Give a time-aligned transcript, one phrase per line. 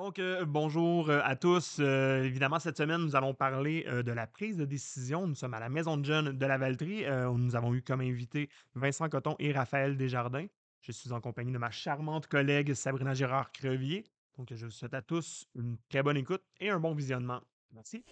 [0.00, 1.76] Donc, euh, bonjour euh, à tous.
[1.78, 5.26] Euh, évidemment, cette semaine, nous allons parler de la prise de décision.
[5.26, 7.04] Nous sommes à la Maison de Jeunes de la Valtrie.
[7.04, 10.46] Euh, nous avons eu comme invités Vincent Coton et Raphaël Desjardins.
[10.80, 14.06] Je suis en compagnie de ma charmante collègue Sabrina Gérard-Crevier.
[14.38, 17.42] Donc, je vous souhaite à tous une très bonne écoute et un bon visionnement.
[17.74, 18.02] Merci.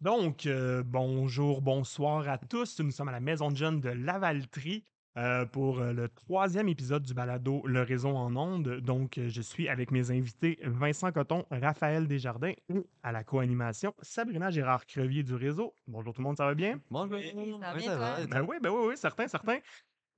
[0.00, 2.80] Donc, euh, bonjour, bonsoir à tous.
[2.80, 4.82] Nous sommes à la Maison de Jeunes de Lavaltrie
[5.18, 8.80] euh, pour euh, le troisième épisode du balado Le réseau en ondes.
[8.80, 14.50] Donc, je suis avec mes invités Vincent Coton, Raphaël Desjardins et à la co-animation Sabrina
[14.50, 15.74] Gérard-Crevier du réseau.
[15.86, 16.80] Bonjour tout le monde, ça va bien?
[16.90, 17.18] Bonjour.
[17.18, 18.16] Oui, ça va bien, toi?
[18.20, 18.46] Ben toi?
[18.48, 19.58] oui, ben oui, oui, certain, certain.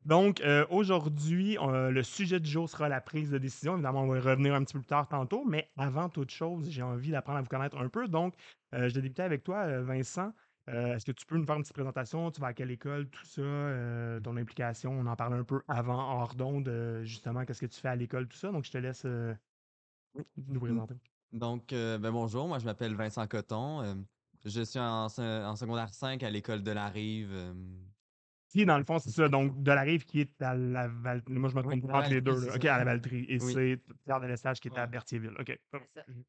[0.05, 3.75] Donc, euh, aujourd'hui, euh, le sujet du jour sera la prise de décision.
[3.75, 6.69] Évidemment, on va y revenir un petit peu plus tard tantôt, mais avant toute chose,
[6.71, 8.09] j'ai envie d'apprendre à vous connaître un peu.
[8.09, 8.35] Donc,
[8.75, 10.33] euh, je vais débuter avec toi, Vincent.
[10.69, 12.31] Est-ce que tu peux nous faire une petite présentation?
[12.31, 13.43] Tu vas à quelle école, tout ça,
[14.23, 14.93] ton implication?
[14.93, 18.29] On en parle un peu avant, hors d'onde, justement, qu'est-ce que tu fais à l'école,
[18.29, 18.53] tout ça?
[18.53, 20.95] Donc, je te laisse nous présenter.
[21.33, 24.05] Donc, ben bonjour, moi je m'appelle Vincent Coton.
[24.45, 27.35] je suis en, en secondaire 5 à l'école de la Rive.
[28.67, 29.29] Dans le fond, c'est ça.
[29.29, 31.35] Donc, de la rive qui est à la Valtrie.
[31.35, 32.47] Moi, je me trompe entre les deux.
[32.47, 32.55] Là.
[32.55, 33.25] OK, à la Valtrie.
[33.29, 33.53] Et Oui.
[33.53, 34.87] c'est Pierre de Lestage qui est à.
[34.87, 35.35] Berthierville.
[35.39, 35.59] OK.
[35.71, 35.79] Ça.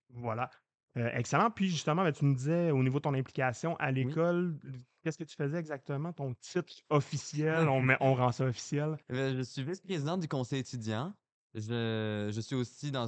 [0.10, 0.50] Voilà.
[0.98, 1.50] Euh, excellent.
[1.50, 4.60] Puis justement, ben, tu me disais au niveau de ton implication à l'école,
[5.04, 6.14] qu'est-ce que tu faisais exactement?
[6.14, 8.98] Ton titre officiel, on, met, on rend ça officiel.
[9.12, 11.14] euh, je suis vice-président du conseil étudiant.
[11.56, 13.06] Je, je suis aussi dans,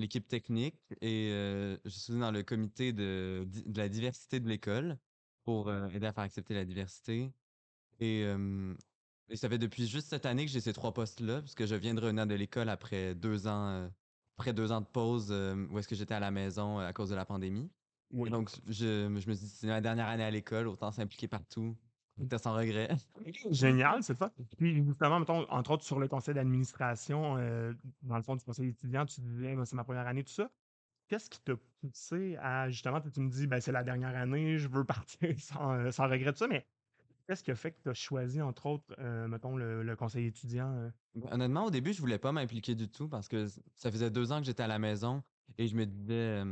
[0.00, 3.46] l'équipe technique et euh, je suis dans le comité de
[3.76, 4.98] la diversité de l'école
[5.48, 7.32] pour euh, aider à faire accepter la diversité.
[8.00, 8.74] Et, euh,
[9.28, 11.94] et ça fait depuis juste cette année que j'ai ces trois postes-là, puisque je viens
[11.94, 13.88] de revenir de l'école après deux ans, euh,
[14.36, 17.10] après deux ans de pause euh, où est-ce que j'étais à la maison à cause
[17.10, 17.70] de la pandémie.
[18.10, 18.30] Oui.
[18.30, 21.76] Donc, je, je me suis dit, c'est ma dernière année à l'école, autant s'impliquer partout.
[22.18, 22.88] C'était sans regret.
[23.50, 24.32] Génial, c'est ça.
[24.56, 27.36] Puis justement, mettons, entre autres sur le conseil d'administration,
[28.02, 30.50] dans le fond du conseil étudiant, tu disais, c'est ma première année, tout ça.
[31.08, 34.68] Qu'est-ce qui t'a poussé à, justement, tu me dis, ben, c'est la dernière année, je
[34.68, 36.66] veux partir sans, euh, sans regret de ça, mais
[37.28, 40.72] qu'est-ce qui a fait que tu as choisi, entre autres, euh, mettons, le, conseil étudiant?
[40.72, 40.90] euh?
[41.14, 44.32] Ben, Honnêtement, au début, je voulais pas m'impliquer du tout parce que ça faisait deux
[44.32, 45.22] ans que j'étais à la maison
[45.58, 46.42] et je me disais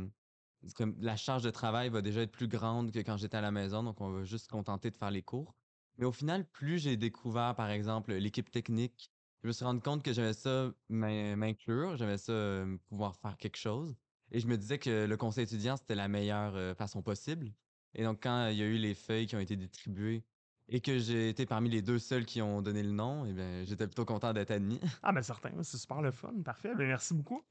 [0.75, 3.51] comme la charge de travail va déjà être plus grande que quand j'étais à la
[3.51, 5.55] maison, donc on va juste se contenter de faire les cours.
[5.97, 9.11] Mais au final, plus j'ai découvert, par exemple, l'équipe technique,
[9.43, 13.57] je me suis rendu compte que j'aimais ça m'in- m'inclure, j'aimais ça pouvoir faire quelque
[13.57, 13.95] chose.
[14.31, 17.53] Et je me disais que le conseil étudiant, c'était la meilleure façon possible.
[17.93, 20.25] Et donc, quand il y a eu les feuilles qui ont été distribuées
[20.69, 23.63] et que j'ai été parmi les deux seuls qui ont donné le nom, eh bien,
[23.63, 24.79] j'étais plutôt content d'être admis.
[25.03, 26.73] Ah, ben certain, c'est super le fun, parfait.
[26.75, 27.43] Ben, merci beaucoup.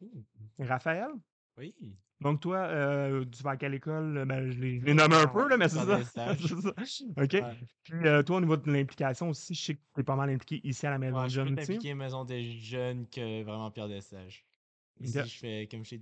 [0.59, 1.09] Raphaël?
[1.57, 1.75] Oui.
[2.21, 4.25] Donc, toi, euh, tu vas à quelle école?
[4.27, 5.97] Ben, je les, nomme un peu, là, mais c'est ça.
[5.99, 6.39] des stages.
[6.47, 6.71] C'est ça.
[7.23, 7.33] OK.
[7.33, 7.57] Ouais.
[7.83, 10.31] Puis, euh, toi, au niveau de l'implication aussi, je sais que tu es pas mal
[10.31, 13.07] impliqué ici à la Maison Ouais, de je suis Jeunes plus impliqué Maison des Jeunes
[13.09, 14.45] que vraiment Pierre Destage.
[15.01, 15.97] Ici, je fais, comme je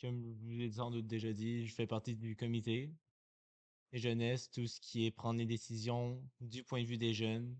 [0.00, 2.90] comme je vous l'ai sans doute déjà dit, je fais partie du comité
[3.96, 7.56] des jeunesses, tout ce qui est prendre les décisions du point de vue des jeunes.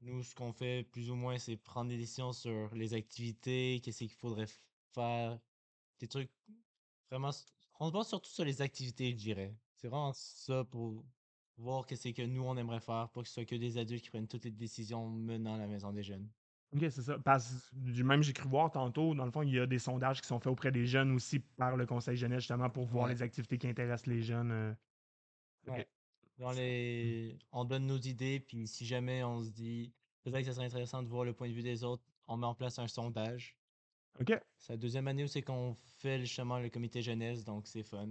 [0.00, 3.98] Nous, ce qu'on fait plus ou moins, c'est prendre des décisions sur les activités, qu'est-ce
[3.98, 4.48] qu'il faudrait
[4.94, 5.38] faire,
[5.98, 6.30] des trucs
[7.10, 7.30] vraiment.
[7.78, 9.54] On se base surtout sur les activités, je dirais.
[9.74, 11.04] C'est vraiment ça pour
[11.58, 14.10] voir qu'est-ce que nous, on aimerait faire pour que ce soit que des adultes qui
[14.10, 16.30] prennent toutes les décisions menant la maison des jeunes.
[16.74, 17.18] OK, c'est ça.
[17.18, 20.22] Parce que même j'ai cru voir tantôt, dans le fond, il y a des sondages
[20.22, 23.14] qui sont faits auprès des jeunes aussi par le Conseil jeunesse, justement, pour voir Ouais.
[23.14, 24.76] les activités qui intéressent les jeunes.
[25.70, 25.86] OK.
[26.38, 27.38] Dans les...
[27.52, 29.92] On donne nos idées, puis si jamais on se dit
[30.22, 32.46] peut-être que ça serait intéressant de voir le point de vue des autres, on met
[32.46, 33.56] en place un sondage.
[34.20, 34.32] OK.
[34.58, 38.08] C'est la deuxième année où c'est qu'on fait justement le comité jeunesse, donc c'est fun.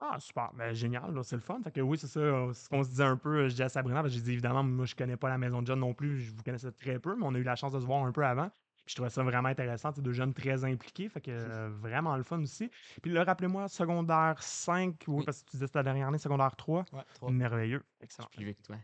[0.00, 0.50] Ah, super.
[0.54, 1.60] Ben, génial, là, c'est le fun.
[1.62, 2.20] Fait que oui, c'est ça.
[2.20, 3.40] euh, ce qu'on se disait un peu.
[3.40, 5.36] euh, Je disais à Sabrina, parce que j'ai dit évidemment, moi, je connais pas la
[5.38, 6.20] maison de John non plus.
[6.20, 8.12] Je vous connaissais très peu, mais on a eu la chance de se voir un
[8.12, 8.50] peu avant.
[8.84, 9.92] Puis je trouvais ça vraiment intéressant.
[9.92, 11.08] C'est deux jeunes très impliqués.
[11.08, 12.70] Fait que euh, vraiment le fun aussi.
[13.02, 15.24] Puis là, rappelez-moi, secondaire 5, oui, Oui.
[15.24, 16.84] parce que tu disais que c'était la dernière année, secondaire 3.
[16.92, 17.30] Ouais, trois.
[17.30, 17.82] Merveilleux.
[18.00, 18.28] Je Excellent.
[18.32, 18.76] suis plus vieux que toi.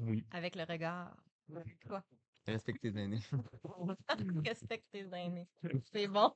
[0.00, 0.24] oui.
[0.30, 1.16] Avec le regard.
[1.88, 2.02] Quoi?
[2.46, 3.20] Respecte tes aînés.
[4.46, 5.48] Respecte tes aînés.
[5.92, 6.32] C'est bon.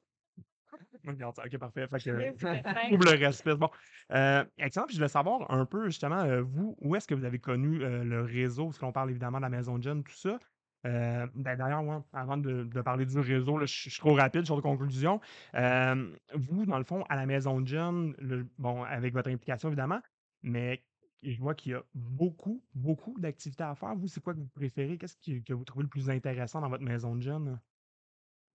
[1.06, 1.86] OK, parfait.
[1.88, 2.60] Fait que, fin.
[2.90, 3.54] Double respect.
[3.54, 3.70] Bon.
[4.12, 4.86] Euh, excellent.
[4.86, 7.82] Puis je voulais savoir un peu, justement, euh, vous, où est-ce que vous avez connu
[7.82, 8.66] euh, le réseau?
[8.66, 10.38] Parce qu'on parle évidemment de la Maison de Jeunes, tout ça.
[10.86, 15.20] Euh, ben, D'ailleurs, avant de, parler du réseau, je, suis- trop rapide sur la conclusion.
[15.54, 18.14] Euh, vous, dans le fond, à la Maison de Jeunes,
[18.58, 20.00] bon, avec votre implication évidemment,
[20.42, 20.84] mais
[21.22, 23.94] je vois qu'il y a beaucoup, beaucoup d'activités à faire.
[23.96, 24.98] Vous, c'est quoi que vous préférez?
[24.98, 27.60] Qu'est-ce que, vous trouvez le plus intéressant dans votre Maison de Jeunes?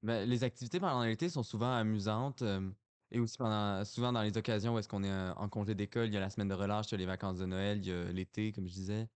[0.02, 2.42] Ben, les activités pendant l'été sont souvent amusantes.
[2.42, 2.70] euh,
[3.12, 3.38] et aussi
[3.86, 6.32] souvent dans les occasions où est-ce qu'on est en congé d'école, il y a la
[6.32, 8.68] semaine de relâche, il y a les vacances de Noël, il y a l'été, comme
[8.68, 9.08] je disais.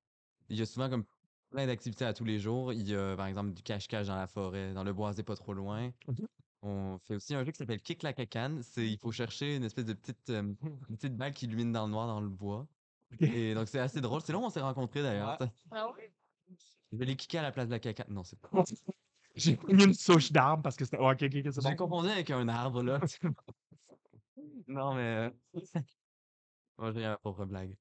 [0.50, 1.04] Il y a souvent comme
[1.50, 2.74] plein d'activités à tous les jours.
[2.74, 5.54] Il y a par exemple du cache-cache dans la forêt, dans le boisé pas trop
[5.54, 5.92] loin.
[6.08, 6.18] Ok.
[6.64, 8.62] On fait aussi un jeu qui s'appelle Kick la cacane.
[8.64, 10.42] C'est il faut chercher une espèce de petite, euh,
[10.90, 12.68] une petite balle qui illumine dans le noir dans le bois.
[13.20, 14.22] Et donc c'est assez drôle.
[14.22, 15.40] C'est là où on s'est rencontrés d'ailleurs.
[15.40, 15.48] Ouais.
[15.72, 15.88] Ah?
[16.92, 18.08] Je vais les kicker à la place de la cacane.
[18.10, 18.50] Non, c'est pas.
[19.36, 20.98] J'ai pris une souche d'arbre parce que c'était.
[20.98, 23.00] Ok, ok, ok, c'est J'ai confondu avec un arbre là.
[24.68, 25.02] non mais.
[25.02, 25.30] euh,
[26.80, 27.76] Moi j'ai ma propre blague.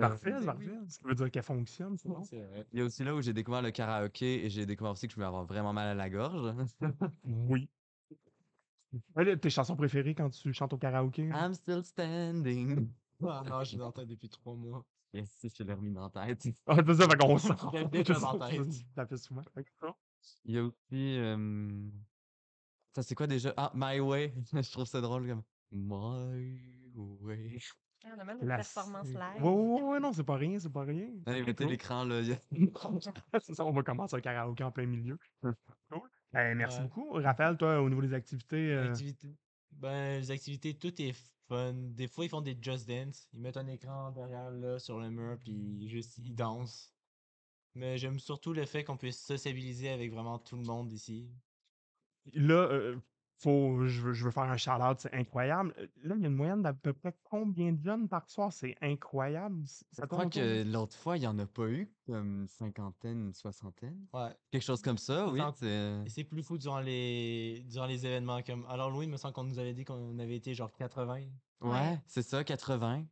[0.00, 0.64] Parfait, parfait.
[0.68, 0.88] oui.
[0.88, 2.22] Ça veut dire qu'elle fonctionne, c'est bon.
[2.24, 2.66] C'est vrai.
[2.72, 5.12] Il y a aussi là où j'ai découvert le karaoké et j'ai découvert aussi que
[5.12, 6.54] je pouvais avoir vraiment mal à la gorge.
[7.24, 7.68] Oui.
[9.14, 11.28] Ouais, tes chansons préférées quand tu chantes au karaoké?
[11.28, 12.88] I'm still standing.
[13.22, 14.84] Ah non, je l'ai en tête depuis trois mois.
[15.12, 16.48] Yes, si, je l'ai remis dans la tête.
[16.66, 17.34] Ah, c'est ça, fait qu'on
[17.88, 18.72] déjà dans la tête.
[18.94, 19.42] Ça fait souvent.
[20.44, 20.74] Il y a aussi.
[20.92, 21.88] euh,
[22.94, 23.54] Ça, c'est quoi déjà?
[23.56, 24.34] Ah, My Way.
[24.52, 25.42] je trouve ça drôle comme.
[25.72, 26.60] My
[26.94, 27.58] Way.
[28.04, 29.42] On a même une La- performance live.
[29.44, 31.10] ouais, ouais, ouais, non, c'est pas rien, c'est pas rien.
[31.26, 31.72] Allez, mettez cool.
[31.72, 32.20] l'écran là.
[32.20, 32.40] il y a-
[33.42, 35.18] c'est ça, on va commencer un karaoké en plein milieu.
[35.42, 35.54] Cool.
[36.32, 36.84] Ben, merci Ouais.
[36.84, 37.10] beaucoup.
[37.12, 39.36] Raphaël, toi, au niveau des activités, euh, Activité-
[39.72, 41.14] Ben, les activités, tout est
[41.48, 41.72] fun.
[41.74, 43.28] Des fois, ils font des Just Dance.
[43.32, 46.94] Ils mettent un écran derrière là sur le mur, puis juste ils dansent.
[47.74, 51.30] Mais j'aime surtout le fait qu'on puisse sociabiliser avec vraiment tout le monde ici.
[52.34, 52.96] là, euh,
[53.42, 55.74] faut, je, veux, je veux faire un shout-out, c'est incroyable.
[55.78, 58.52] Euh, Là, il y a une moyenne d'à peu près combien de jeunes par soir?
[58.52, 59.62] C'est incroyable.
[59.66, 63.26] Ça Je crois que l'autre fois, il n'y en a pas eu comme une cinquantaine,
[63.28, 63.96] une soixantaine.
[64.12, 64.28] Ouais.
[64.50, 65.40] Quelque chose comme ça, oui.
[65.40, 68.42] en- c'est- Et c'est plus fou durant les, durant les événements.
[68.42, 68.66] Comme...
[68.68, 71.20] Alors, Louis, il me semble qu'on nous avait dit qu'on avait été genre 80.
[71.62, 73.04] Ouais, c'est ça, 80.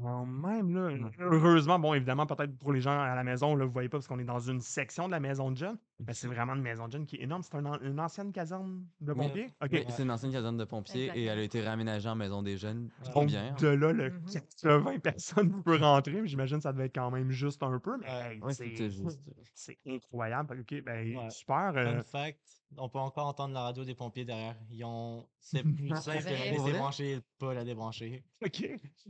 [0.00, 1.10] Quand même, là.
[1.18, 4.06] Heureusement, bon, évidemment, peut-être pour les gens à la maison, là, vous voyez pas parce
[4.06, 5.78] qu'on est dans une section de la maison de jeunes.
[6.06, 7.42] Mais c'est vraiment une maison de jeunes qui est énorme.
[7.42, 9.18] C'est un an- une ancienne caserne de Oui.
[9.26, 9.46] pompiers?
[9.70, 12.56] Oui, c'est une ancienne caserne de pompiers et elle a été réaménagée en maison des
[12.56, 12.90] jeunes.
[13.04, 13.54] Trop Donc, bien.
[13.60, 14.24] de là, le Mhm.
[14.32, 16.26] 80 personnes qui peuvent rentrer.
[16.26, 18.34] J'imagine que ça devait être quand même juste un peu, mais Ouais.
[18.34, 18.52] hey, Ouais,
[19.54, 20.60] c'est incroyable.
[20.60, 21.30] OK, ben, Ouais.
[21.30, 21.72] super.
[21.76, 22.40] euh, Fun fact,
[22.76, 24.56] on peut encore entendre la radio des pompiers derrière.
[24.70, 25.26] Ils ont.
[25.38, 26.72] C'est plus simple de la Pour laisser vrai?
[26.78, 28.24] brancher et de pas la débrancher.
[28.44, 28.50] OK.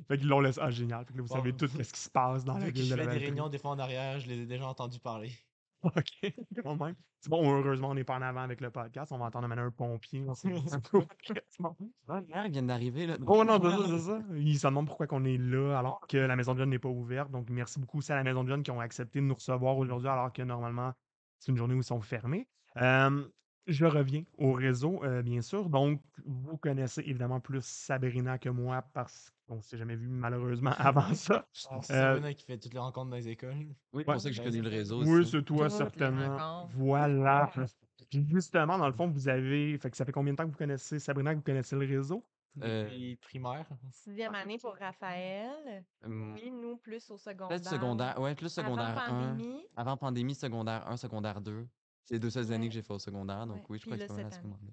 [0.09, 0.59] Fait qu'ils l'ont laissé.
[0.63, 1.05] Ah, génial.
[1.05, 2.79] Fait que là, vous Bon, savez tout ce qui se passe dans la Vu que
[2.79, 4.99] ville je de fais des réunions des fois en arrière, je les ai déjà entendus
[5.01, 5.31] parler.
[5.85, 6.95] OK, quand même.
[7.21, 9.13] C'est bon, heureusement, on n'est pas en avant avec le podcast.
[9.13, 10.25] On va entendre maintenant un pompier.
[10.29, 10.55] on c'est.
[11.49, 11.77] C'est bon.
[12.09, 13.17] Ah, ils viennent d'arriver là.
[13.27, 14.23] Oh non, c'est ça, c'est ça.
[14.35, 16.89] Ils se demandent pourquoi on est là alors que la maison de jeunes n'est pas
[16.89, 17.31] ouverte.
[17.31, 19.79] Donc, merci beaucoup aussi à la maison de jeunes qui ont accepté de nous recevoir
[19.79, 20.93] aujourd'hui alors que normalement,
[21.39, 22.47] c'est une journée où ils sont fermés.
[22.77, 23.27] Euh,
[23.71, 25.69] je reviens au réseau, euh, bien sûr.
[25.69, 30.71] Donc, vous connaissez évidemment plus Sabrina que moi parce qu'on ne s'est jamais vu malheureusement
[30.79, 31.47] avant ça.
[31.53, 31.81] C'est Euh,
[32.15, 33.55] Sabrina qui fait toutes les rencontres dans les écoles.
[33.57, 34.05] Oui, c'est Ouais.
[34.05, 35.31] pour ça que j'ai connu le réseau Oui, aussi.
[35.33, 36.37] c'est toi, Toutes les certainement.
[36.37, 36.75] rencontres.
[36.77, 37.51] Voilà.
[38.11, 39.77] Puis justement, dans le fond, vous avez.
[39.79, 41.87] Fait que ça fait combien de temps que vous connaissez Sabrina, que vous connaissez le
[41.87, 42.25] réseau?
[42.63, 43.65] Euh, Depuis primaire.
[43.93, 45.85] Sixième année pour Raphaël.
[46.35, 47.49] Puis nous, plus au secondaire.
[47.49, 48.21] Peut-être secondaire.
[48.21, 49.29] Ouais, plus secondaire Avant 1.
[49.29, 49.63] pandémie.
[49.77, 51.65] Avant pandémie, secondaire 1, secondaire 2.
[52.11, 53.91] C'est les deux seules années que j'ai fait au secondaire, donc Ouais, oui, je puis
[53.91, 54.73] crois que c'est pas mal la cette secondaire 2.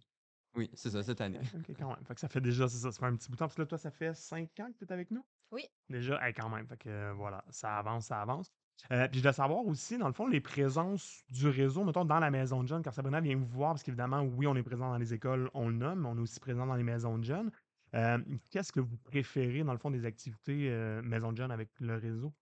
[0.55, 1.39] Oui, c'est ça, cette année.
[1.53, 2.03] Ok, quand même.
[2.03, 3.45] Fait que ça fait déjà, c'est ça, ça fait un petit bout de temps.
[3.45, 5.23] Parce que là, toi, ça fait cinq ans que tu es avec nous?
[5.51, 5.67] Oui.
[5.87, 6.67] Déjà, hey, quand même.
[6.67, 8.51] Fait que euh, voilà, ça avance, ça avance.
[8.91, 12.19] Euh, puis je dois savoir aussi, dans le fond, les présences du réseau, mettons, dans
[12.19, 14.89] la maison de jeunes, quand Sabrina vient vous voir, parce qu'évidemment, oui, on est présent
[14.89, 17.23] dans les écoles, on le nomme, mais on est aussi présent dans les maisons de
[17.23, 17.51] jeunes.
[17.95, 18.17] Euh,
[18.49, 21.95] Qu'est-ce que vous préférez, dans le fond, des activités euh, maison de jeunes avec le
[21.97, 22.33] réseau?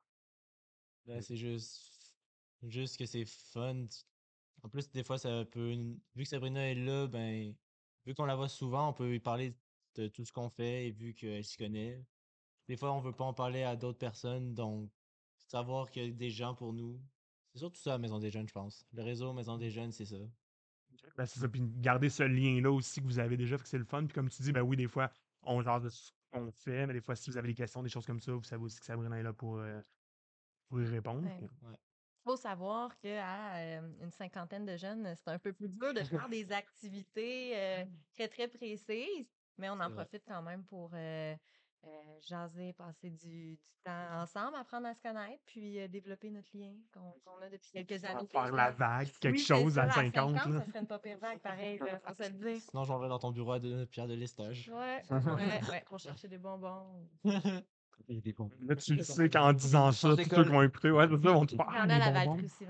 [1.06, 2.16] Ben, c'est juste,
[2.64, 3.86] juste que c'est fun.
[4.66, 5.76] En plus, des fois, ça peut.
[6.16, 7.54] Vu que Sabrina est là, ben,
[8.04, 9.56] vu qu'on la voit souvent, on peut lui parler
[9.94, 12.04] de tout ce qu'on fait et vu qu'elle s'y connaît.
[12.68, 14.90] Des fois, on veut pas en parler à d'autres personnes, donc
[15.38, 17.00] savoir qu'il y a des gens pour nous.
[17.54, 18.84] C'est surtout ça, Maison des Jeunes, je pense.
[18.92, 20.18] Le réseau Maison des Jeunes, c'est ça.
[21.16, 21.48] Ben, c'est ça.
[21.48, 24.04] Puis garder ce lien-là aussi que vous avez déjà, que c'est le fun.
[24.06, 25.12] Puis comme tu dis, ben oui, des fois,
[25.44, 27.90] on jase de ce qu'on fait, mais des fois, si vous avez des questions, des
[27.90, 29.80] choses comme ça, vous savez aussi que Sabrina est là pour, euh,
[30.70, 31.22] pour y répondre.
[31.22, 31.78] Ouais.
[32.26, 36.52] Faut savoir qu'à une cinquantaine de jeunes, c'est un peu plus dur de faire des
[36.52, 40.06] activités euh, très, très précises, mais on en vrai.
[40.06, 41.36] profite quand même pour euh,
[41.86, 41.88] euh,
[42.22, 46.74] jaser, passer du, du temps ensemble, apprendre à se connaître, puis euh, développer notre lien
[46.92, 48.28] qu'on a depuis quelques années.
[48.28, 50.34] Faire la vague, quelque Oui, chose à 50.
[50.34, 50.42] là.
[50.42, 52.62] Ça serait une pas pire vague, pareil, là, se le dire.
[52.62, 54.70] Sinon, j'en vais dans ton bureau à de Pierre de Lestage.
[54.70, 57.08] Ouais, ouais, ouais, pour chercher des bonbons.
[58.08, 61.32] Là, tu le sais qu'en disant ça, tous ceux qui vont écouter, ouais, c'est ça,
[61.32, 62.36] vont te Il faire y en a la bonbons.
[62.36, 62.66] Valtrie aussi,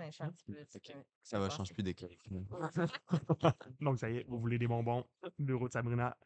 [0.75, 0.91] Ok.
[0.93, 2.09] peux- Ça va, change plus d'école.
[2.23, 2.59] finalement.
[3.81, 5.05] Donc, ça y est, vous voulez des bonbons?
[5.39, 6.17] Bureau de Sabrina.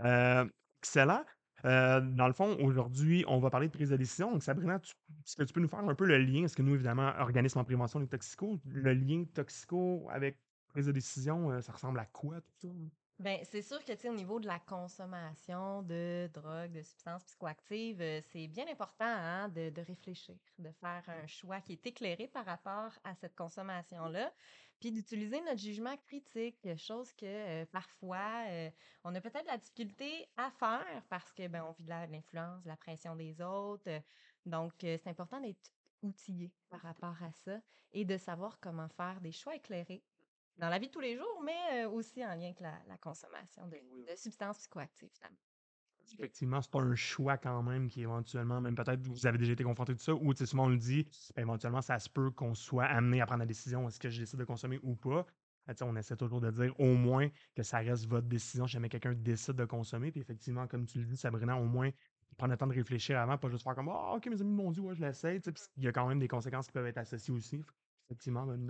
[0.00, 0.48] Euh,
[0.80, 1.24] excellent.
[1.64, 4.30] Euh, dans le fond, aujourd'hui, on va parler de prise de décision.
[4.30, 4.92] Donc, Sabrina, tu,
[5.24, 6.44] est-ce que tu peux nous faire un peu le lien?
[6.44, 10.38] Est-ce que nous, évidemment, organisme en prévention des toxicos, le lien toxico avec
[10.68, 12.68] prise de décision, euh, ça ressemble à quoi tout ça?
[13.18, 18.02] Ben, c'est sûr que, tu au niveau de la consommation de drogue, de substances psychoactives,
[18.02, 22.28] euh, c'est bien important hein, de, de réfléchir, de faire un choix qui est éclairé
[22.28, 24.30] par rapport à cette consommation-là,
[24.80, 28.70] puis d'utiliser notre jugement critique, chose que euh, parfois euh,
[29.02, 32.68] on a peut-être la difficulté à faire parce que ben on vit de l'influence, de
[32.68, 34.02] la pression des autres.
[34.44, 35.70] donc, c'est important d'être
[36.02, 37.58] outillé par rapport à ça
[37.94, 40.04] et de savoir comment faire des choix éclairés
[40.56, 43.66] dans la vie de tous les jours, mais aussi en lien avec la, la consommation
[43.66, 43.76] de,
[44.10, 45.38] de substances psychoactives, finalement.
[46.12, 49.92] Effectivement, c'est un choix quand même qui éventuellement, même peut-être vous avez déjà été confronté
[49.92, 52.54] de ça, ou tu sais, souvent on le dit, ben, éventuellement ça se peut qu'on
[52.54, 55.26] soit amené à prendre la décision est-ce que je décide de consommer ou pas?
[55.74, 58.88] Sais, on essaie toujours de dire au moins que ça reste votre décision si jamais
[58.88, 60.12] quelqu'un décide de consommer.
[60.12, 61.90] Puis effectivement, comme tu le dis, Sabrina, au moins
[62.36, 64.70] prendre le temps de réfléchir avant, pas juste faire comme Ah, ok, mes amis m'ont
[64.70, 65.40] dit, ouais, je l'essaie.
[65.40, 67.66] puis Il y a quand même des conséquences qui peuvent être associées aussi.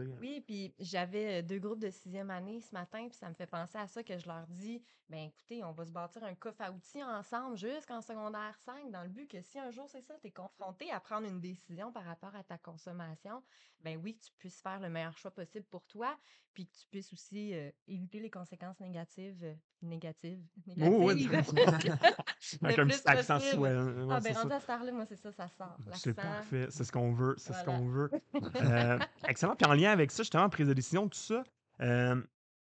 [0.07, 0.17] Hein.
[0.21, 3.77] Oui, puis j'avais deux groupes de sixième année ce matin, puis ça me fait penser
[3.77, 6.73] à ça que je leur dis, ben écoutez, on va se bâtir un coffre à
[6.73, 10.29] outils ensemble jusqu'en secondaire 5, dans le but que si un jour c'est ça, tu
[10.29, 13.43] es confronté à prendre une décision par rapport à ta consommation,
[13.81, 16.19] ben oui, que tu puisses faire le meilleur choix possible pour toi,
[16.55, 17.55] puis que tu puisses aussi
[17.87, 20.41] éviter les conséquences négatives, euh, négatives,
[20.81, 25.05] Oh, le un plus petit accent souhait, hein, Ah, ben rendu à cette heure-là, moi,
[25.07, 25.77] c'est ça, ça sort.
[25.95, 28.11] C'est parfait, c'est ce qu'on veut, c'est ce qu'on veut.
[28.57, 29.55] Euh, excellent.
[29.55, 31.45] Puis en lien avec ça, justement, prise de décision, tout ça,
[31.81, 32.21] euh,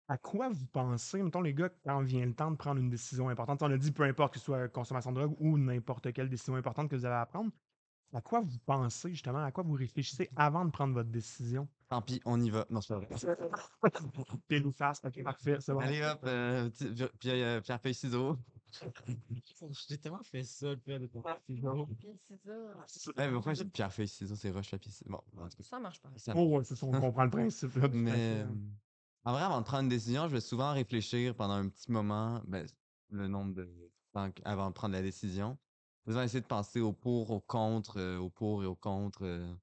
[0.08, 3.28] à quoi vous pensez, mettons les gars, quand vient le temps de prendre une décision
[3.28, 3.62] importante?
[3.62, 6.54] On a dit peu importe que ce soit consommation de drogue ou n'importe quelle décision
[6.56, 7.50] importante que vous avez à prendre.
[8.14, 11.66] À quoi vous pensez, justement, à quoi vous réfléchissez avant de prendre votre décision?
[11.88, 12.66] Tant pis, on y va.
[12.68, 13.08] Non, c'est pas vrai.
[14.48, 15.80] Pile ou face, ok, parfait, c'est bon.
[15.80, 16.68] Allez hop, euh,
[17.26, 18.36] euh, pierre, feuille, ciseaux.
[19.88, 21.08] J'ai tellement fait ça, le fait de
[21.46, 21.88] ciseaux.
[22.86, 23.10] Ça.
[23.16, 25.10] Eh, mais pourquoi j'ai pierre, feuille, ciseaux, c'est roche, papier, ciseaux.
[25.10, 26.10] Bon, en tout cas, Ça marche pas.
[26.16, 27.74] ça- Oh, ouais, c'est ça, on comprend le principe.
[27.76, 28.54] là, Mais euh,
[29.24, 32.42] en vrai, avant de prendre une décision, je vais souvent réfléchir pendant un petit moment,
[32.46, 32.66] ben,
[33.10, 35.58] le nombre de temps avant de prendre la décision.
[36.06, 39.22] Je vais essayer de penser au pour, au contre, euh, au pour et au contre.
[39.24, 39.54] euh,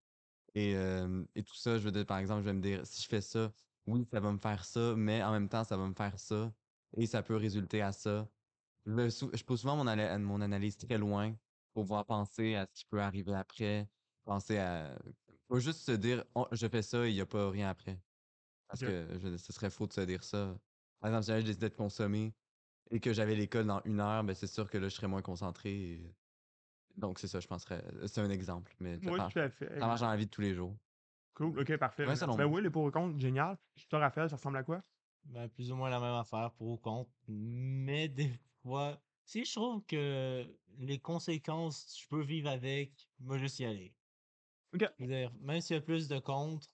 [0.56, 3.02] et, euh, et tout ça, je veux dire, par exemple, je vais me dire, si
[3.04, 3.54] je fais ça,
[3.88, 6.54] oui, ça va me faire ça, mais en même temps, ça va me faire ça.
[6.98, 8.30] Et ça peut résulter à ça.
[8.86, 9.88] Je, sou- je pose souvent mon,
[10.42, 11.34] analyse très loin
[11.74, 13.90] pour pouvoir penser à ce qui peut arriver après.
[14.26, 15.00] Penser à.
[15.50, 18.02] Faut juste se dire, Oh, je fais ça et il n'y a pas rien après.
[18.68, 20.60] Parce que je ce serait faux de se dire ça.
[21.00, 22.36] Par exemple, si j'avais décidé de consommer
[22.92, 25.22] et que j'avais l'école dans une heure, ben c'est sûr que là, je serais moins
[25.24, 25.72] concentré.
[25.94, 26.16] et-
[26.98, 27.84] Donc, c'est ça, je penserais.
[28.08, 29.80] C'est un exemple, mais ça, Oui, marche, tout à fait.
[29.80, 30.76] ça marche dans la vie de tous les jours.
[31.34, 32.06] Cool, ok, parfait.
[32.06, 33.58] Ouais, ben oui, les pour et contre, génial.
[33.90, 34.82] Toi, Raphaël, ça ressemble à quoi?
[35.26, 37.10] Ben, plus ou moins la même affaire pour ou contre.
[37.28, 38.32] Mais des
[38.62, 40.46] fois, si je trouve que
[40.80, 43.94] les conséquences, je peux vivre avec, moi, juste y aller.
[44.74, 44.86] Ok.
[45.00, 46.68] Je veux dire, même s'il y a plus de contre,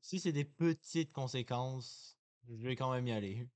[0.00, 3.46] si c'est des petites conséquences, je vais quand même y aller.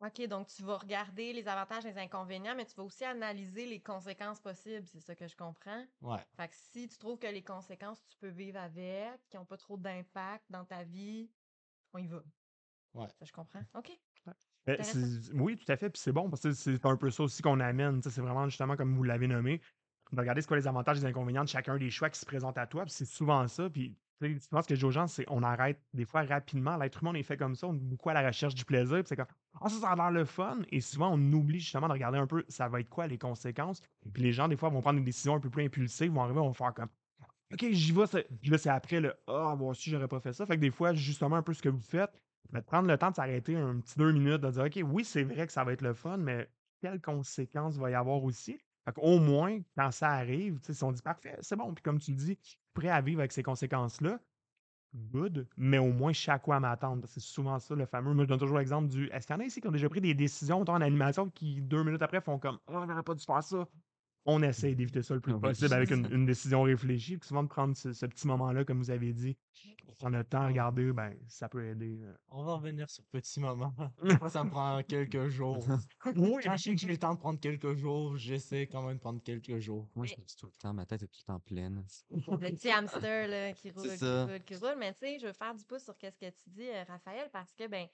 [0.00, 3.66] OK, donc tu vas regarder les avantages et les inconvénients, mais tu vas aussi analyser
[3.66, 5.84] les conséquences possibles, c'est ça que je comprends?
[6.02, 6.24] Ouais.
[6.36, 9.56] Fait que si tu trouves que les conséquences, tu peux vivre avec, qui n'ont pas
[9.56, 11.28] trop d'impact dans ta vie,
[11.92, 12.22] on y va.
[12.94, 13.08] Ouais.
[13.18, 13.62] Ça, je comprends.
[13.74, 13.90] OK.
[14.66, 14.76] Ben,
[15.34, 15.88] oui, tout à fait.
[15.90, 18.02] Puis c'est bon parce que c'est un peu ça aussi qu'on amène.
[18.02, 19.62] C'est vraiment justement comme vous l'avez nommé,
[20.12, 22.26] de regarder c'est quoi les avantages et les inconvénients de chacun des choix qui se
[22.26, 22.84] présentent à toi.
[22.84, 23.70] Puis c'est souvent ça.
[23.70, 26.22] Puis tu sais, souvent, ce que je dis aux gens, c'est on arrête des fois
[26.22, 26.76] rapidement.
[26.76, 27.66] L'être humain, on est fait comme ça.
[27.66, 28.98] On est beaucoup à la recherche du plaisir.
[28.98, 29.26] Puis c'est comme
[29.60, 30.60] Ah, ça, ça a l'air le fun.
[30.70, 33.80] Et souvent, on oublie justement de regarder un peu ça va être quoi les conséquences.
[34.12, 36.38] Puis les gens, des fois, vont prendre une décision un peu plus impulsive, vont arriver,
[36.40, 36.88] vont faire comme
[37.52, 38.04] OK, j'y vais.
[38.44, 40.44] là, c'est après le Ah, moi aussi, j'aurais pas fait ça.
[40.46, 42.10] Fait que des fois, justement, un peu ce que vous faites,
[42.52, 45.24] de prendre le temps de s'arrêter un petit deux minutes, de dire OK, oui, c'est
[45.24, 46.50] vrai que ça va être le fun, mais
[46.80, 48.58] quelles conséquences va y avoir aussi?
[48.84, 52.12] Fait qu'au moins, quand ça arrive, si on dit parfait, c'est bon, puis comme tu
[52.12, 52.38] le dis,
[52.74, 54.20] prêt à vivre avec ces conséquences-là,
[54.94, 57.06] good, mais au moins, je sais à quoi m'attendre.
[57.06, 58.14] C'est souvent ça, le fameux.
[58.14, 59.88] Moi, je donne toujours l'exemple du Est-ce qu'il y en a ici qui ont déjà
[59.88, 63.14] pris des décisions en animation qui, deux minutes après, font comme Oh, on n'aurait pas
[63.14, 63.68] dû faire ça?
[64.30, 65.40] On essaie d'éviter ça le plus Oui.
[65.40, 67.16] possible avec une, une décision réfléchie.
[67.16, 69.38] Puis souvent, de prendre ce, ce petit moment-là, comme vous avez dit,
[69.98, 71.98] prendre le temps à regarder, ben, ça peut aider.
[72.02, 72.14] euh.
[72.28, 73.74] On va revenir sur petit moment.
[74.28, 75.66] ça me prend quelques jours.
[76.14, 78.96] Oui, Quand je sais que j'ai le temps de prendre quelques jours, j'essaie quand même
[78.96, 79.88] de prendre quelques jours.
[79.96, 81.82] Moi, je me dis tout le temps, ma tête est tout le temps pleine.
[82.10, 82.20] Le
[82.50, 84.76] petit hamster là, qui roule, qui roule, qui roule.
[84.78, 87.28] Mais tu sais, je veux faire du pouce sur ce que tu dis, euh, Raphaël,
[87.32, 87.86] parce que, ben,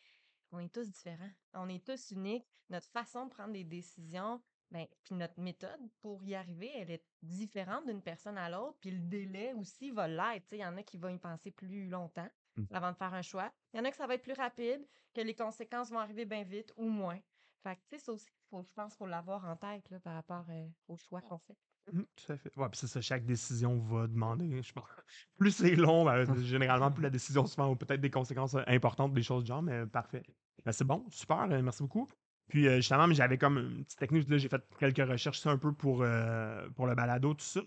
[0.51, 1.31] on est tous différents.
[1.55, 2.45] On est tous uniques.
[2.71, 4.43] Notre façon de prendre des décisions,
[4.75, 8.77] ben, puis notre méthode pour y arriver, elle est différente d'une personne à l'autre.
[8.81, 10.47] Puis le délai aussi va l'être.
[10.53, 12.67] Il y en a qui vont y penser plus longtemps Mm.
[12.73, 13.53] avant de faire un choix.
[13.73, 16.25] Il y en a que ça va être plus rapide, que les conséquences vont arriver
[16.25, 17.19] bien vite ou moins.
[17.63, 19.99] Fait que, tu sais, ça aussi, faut, je pense qu'il faut l'avoir en tête là,
[20.01, 21.57] par rapport euh, au choix qu'on fait.
[21.93, 22.57] Mmh, tout à fait.
[22.57, 24.85] Ouais, puis c'est ça, chaque décision va demander, je pense
[25.39, 29.13] plus c'est long, ben, généralement, plus la décision se fait ou peut-être des conséquences, importantes,
[29.13, 30.23] des choses du genre, mais parfait.
[30.65, 32.09] Ben, c'est bon, super, heu, merci beaucoup.
[32.49, 35.73] Puis, heu, justement, j'avais comme une petite technique, là, j'ai fait quelques recherches, un peu
[35.73, 37.61] pour, heu, pour le balado, tout ça.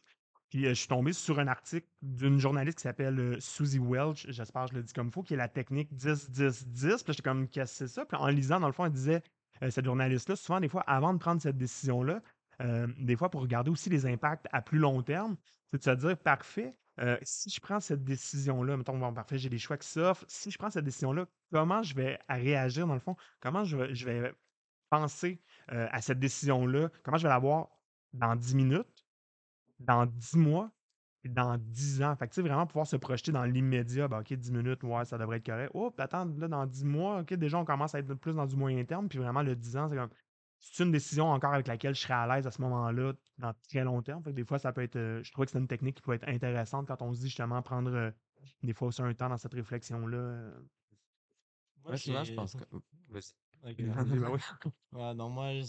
[0.50, 4.27] Puis, heu, je suis tombé sur un article d'une journaliste qui s'appelle, heu, Suzy Welch,
[4.29, 7.03] j'espère que je le dis comme il faut, qui est la technique 10-10-10.
[7.03, 9.22] Puis j'étais comme: «Qu'est-ce que c'est ça?» Puis en lisant, dans le fond, elle disait,
[9.69, 12.22] cette journaliste-là, souvent, des fois, avant de prendre cette décision-là,
[12.98, 16.17] des fois, pour regarder aussi les impacts à plus long terme, c'est de se dire:
[16.17, 16.75] «Parfait,
[17.24, 20.25] si je prends cette décision-là, mettons, bon, parfait, j'ai des choix qui s'offrent.
[20.27, 23.15] Si je prends cette décision-là, comment je vais réagir, dans le fond?
[23.41, 24.34] Comment vais je vais
[24.89, 26.89] penser, à cette décision-là?
[27.03, 27.70] Comment je vais la voir
[28.13, 29.06] dans 10 minutes,
[29.79, 30.72] dans 10 mois
[31.24, 34.08] et dans 10 ans?» Fait que, tu sais, vraiment pouvoir se projeter dans l'immédiat.
[34.08, 35.72] Ben, OK, 10 minutes, ouais, ça devrait être correct.
[35.74, 38.46] Oh, puis attends, là, dans 10 mois, OK, déjà, on commence à être plus dans
[38.46, 39.10] du moyen terme.
[39.10, 40.10] Puis vraiment, le 10 ans, c'est comme
[40.60, 43.84] c'est une décision encore avec laquelle je serais à l'aise à ce moment-là, dans très
[43.84, 44.24] long terme.
[44.24, 46.13] Fait que des fois, ça peut être, je trouvais que c'est une technique qui peut
[46.13, 48.12] être intéressante quand on se dit justement prendre,
[48.63, 50.51] des fois aussi un temps dans cette réflexion-là.
[51.84, 52.63] Moi, Ouais, souvent, je pense que.
[53.63, 53.77] OK.
[53.79, 54.39] Oui.
[54.93, 55.65] Ouais, non, moi, je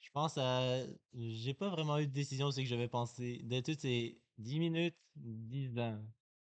[0.00, 3.42] je pense à j'ai pas vraiment eu de décision, c'est que j'avais pensé.
[3.44, 6.04] D'habitude, c'est 10 minutes, 10 ans.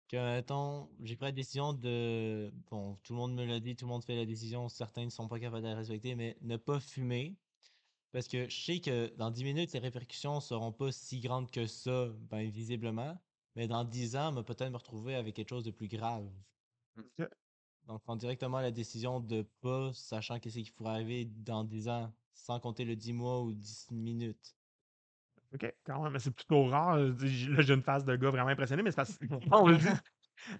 [0.08, 3.86] Que, mettons, j'ai pris la décision de bon, tout le monde me l'a dit, tout
[3.86, 6.58] le monde fait la décision, certains ne sont pas capables de la respecter, mais ne
[6.58, 7.42] pas fumer.
[8.12, 11.68] Parce que je sais que dans 10 minutes, les répercussions seront pas si grandes que
[11.68, 13.20] ça, ben, visiblement.
[13.56, 16.32] Mais dans 10 ans, me peut-être me retrouver avec quelque chose de plus grave.
[17.88, 22.14] Donc, prendre directement la décision de pas, sachant qu'est-ce qui pourrait arriver dans 10 ans,
[22.34, 24.56] sans compter le 10 mois ou 10 minutes.
[25.54, 27.14] OK, quand même, mais c'est plutôt rare, là,
[27.62, 29.88] j'ai une face de gars vraiment impressionné, mais c'est parce que quand on le dit,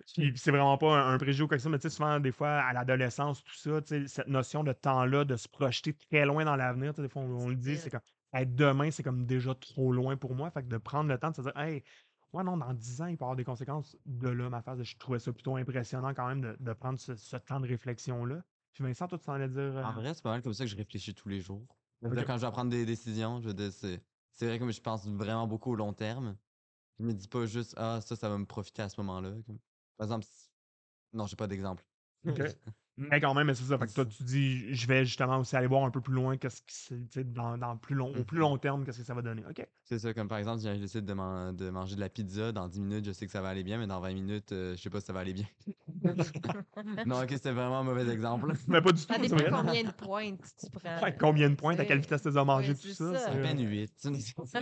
[0.38, 2.20] c'est vraiment pas un un préjugé ou quoi que ce soit, mais tu sais, souvent,
[2.22, 5.94] des fois, à l'adolescence, tout ça, tu sais, cette notion de temps-là, de se projeter
[5.94, 8.02] très loin dans l'avenir, tu sais, des fois, on on le dit, c'est comme:
[8.34, 10.50] «Hey, demain, c'est comme déjà trop loin pour moi».
[10.52, 11.84] Fait que de prendre le temps de se dire: «Hey,
[12.38, 13.98] ouais, non, dans 10 ans, il peut y avoir des conséquences».
[14.06, 17.16] De là, ma phase, je trouvais ça plutôt impressionnant quand même de de prendre ce
[17.16, 18.44] ce temps de réflexion-là.
[18.74, 19.94] Puis Vincent, toi, tu t'en allais dire, En heu?
[19.94, 21.68] vrai, c'est pas mal comme ça que je réfléchis tous les jours.
[22.04, 24.04] Quand je dois prendre des décisions, je c'est
[24.34, 26.38] c'est vrai, comme je pense vraiment beaucoup au long terme.
[27.00, 29.36] Je me dis pas juste: «Ah, ça, ça va me profiter à ce moment-là»,
[29.98, 30.28] par exemple,
[31.14, 31.86] non, j'ai pas d'exemple.
[32.98, 35.56] Mais quand même, mais c'est ça, fait que toi, tu dis: «Je vais justement aussi
[35.56, 38.40] aller voir un peu plus loin, qu'est-ce qui dans dans plus long au plus Mmh
[38.40, 39.46] long terme, qu'est-ce que ça va donner».
[39.46, 39.66] OK.
[39.84, 42.52] C'est ça, comme par exemple, si je décide de man de manger de la pizza,
[42.52, 44.76] dans 10 minutes, je sais que ça va aller bien, mais dans 20 minutes, heu,
[44.76, 45.46] je sais pas si ça va aller bien.
[47.06, 48.54] Non, OK, c'était vraiment un mauvais exemple.
[48.68, 51.80] Mais pas du tout, Ça dépend combien de pointes tu prends, Ouais, combien de pointes,
[51.80, 53.34] à quelle vitesse tu as Ouais, tout ça, ça.
[53.34, 54.08] À peine heu 8.
[54.44, 54.62] Ça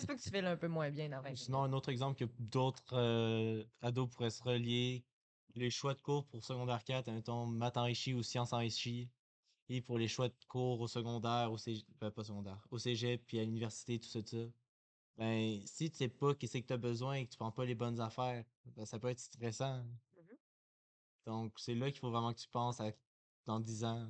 [0.00, 1.64] se peut que tu files un peu moins bien dans 20 Sinon, minutes.
[1.64, 5.04] un autre exemple que d'autres, heu, ados pourraient se relier,
[5.56, 9.10] les choix de cours pour secondaire 4, admettons maths enrichi ou sciences enrichies
[9.68, 13.24] et pour les choix de cours au secondaire, au cég ben, pas secondaire, au cégep
[13.26, 14.46] puis à l'université, tout ça, tout ça.
[15.18, 17.64] Ben, si tu sais pas qu'est-ce que tu as besoin et que tu prends pas
[17.64, 18.44] les bonnes affaires,
[18.76, 19.82] ben, ça peut être stressant.
[19.82, 20.36] Mmh
[21.26, 22.90] Donc, c'est là qu'il faut vraiment que tu penses à
[23.46, 24.08] dans 10 ans.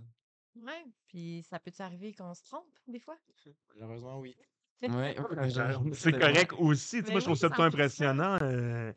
[0.56, 3.18] Ouais, puis ça peut-tu arriver qu'on se trompe des fois?
[3.74, 4.36] Malheureusement, oui.
[4.86, 5.16] Ouais,
[5.94, 8.94] c'est correct aussi, tu sais, Mais moi, je trouve oui, ça plutôt 100 impressionnant, heu,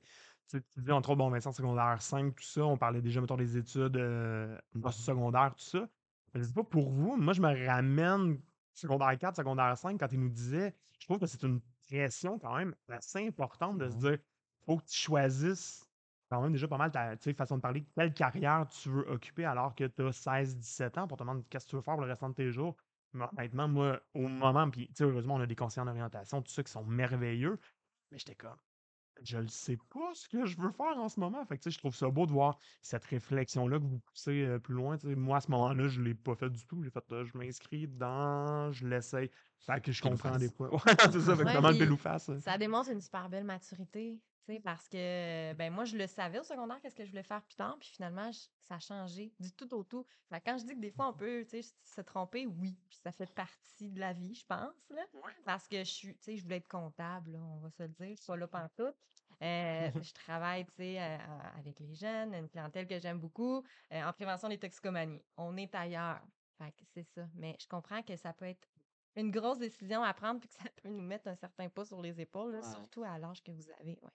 [0.50, 3.58] tu dis entre autres, bon, Vincent, secondaire 5, tout ça, on parlait déjà, mettons, des
[3.58, 5.88] études, heu, Mmh postsecondaires, tout ça.
[6.34, 8.42] Mais je sais pas pour vous, moi, je me ramène
[8.74, 12.56] secondaire 4, secondaire 5, quand il nous disait je trouve que c'est une pression quand
[12.58, 13.98] même assez importante de se Ouais.
[13.98, 14.18] dire:
[14.66, 15.86] «Faut que tu choisisses
[16.30, 19.74] quand même déjà pas mal ta, façon de parler, quelle carrière tu veux occuper alors
[19.76, 22.10] que tu as 16-17 ans pour te demander qu'est-ce que tu veux faire pour le
[22.10, 22.76] restant de tes jours».
[23.14, 26.42] Mais honnêtement, moi, au moment puis tu sais, heureusement, on a des conseillers en orientation,
[26.44, 27.60] tout ça, qui sont merveilleux,
[28.12, 28.58] mais j'étais comme:
[29.24, 31.46] «Je le sais pas ce que je veux faire en ce moment».
[31.46, 34.44] Fait que tu sais, je trouve ça beau de voir cette réflexion-là que vous poussez,
[34.46, 34.98] heu, plus loin.
[35.04, 36.82] Moi, à ce moment-là, je l'ai pas fait du tout.
[36.84, 39.30] J'ai fait, heu, je m'inscris dedans, je l'essaye.
[39.66, 40.70] Fait que je comprends des fois.
[40.86, 42.44] Ouais, c'est ça, fait Ouais, vraiment le puis ou face, heu.
[42.44, 46.40] ça démontre une super belle maturité, tu sais, parce que, ben, moi, je le savais
[46.40, 49.52] au secondaire qu'est-ce que je voulais faire plus tard, puis finalement, ça a changé du
[49.54, 50.06] tout au tout.
[50.30, 52.98] Fait quand je dis que des fois on peut, tu sais, se tromper, oui, puis
[53.02, 55.06] ça fait partie de la vie, je pense, là.
[55.46, 57.90] Parce que je suis tu sais, je voulais être comptable, là, on va se le
[57.90, 58.96] dire, je suis pas là pantoute.
[59.42, 63.64] Heu, je travaille, tu sais, heu, a avec les jeunes, une clientèle que j'aime beaucoup,
[63.94, 65.24] heu, en prévention des toxicomanies.
[65.38, 66.22] On est ailleurs.
[66.58, 67.30] Fait que c'est ça.
[67.36, 68.68] Mais je comprends que ça peut être
[69.16, 72.02] une grosse décision à prendre, puis que ça peut nous mettre un certain poids sur
[72.02, 72.64] les épaules, là, Ouais.
[72.64, 74.12] surtout à l'âge que vous avez, ouais.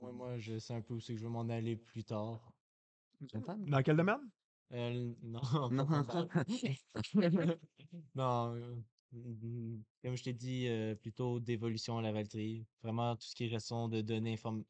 [0.00, 2.52] Ouais, moi, je sais un peu où c'est que je veux m'en aller plus tard.
[3.66, 4.30] Dans quel domaine?
[4.70, 6.30] Non, Non.
[8.14, 12.66] Non, heu, mmh, comme je t'ai dit, heu, plutôt d'évolution à la Valtrie.
[12.82, 14.64] Vraiment tout ce qui est gestion de données inform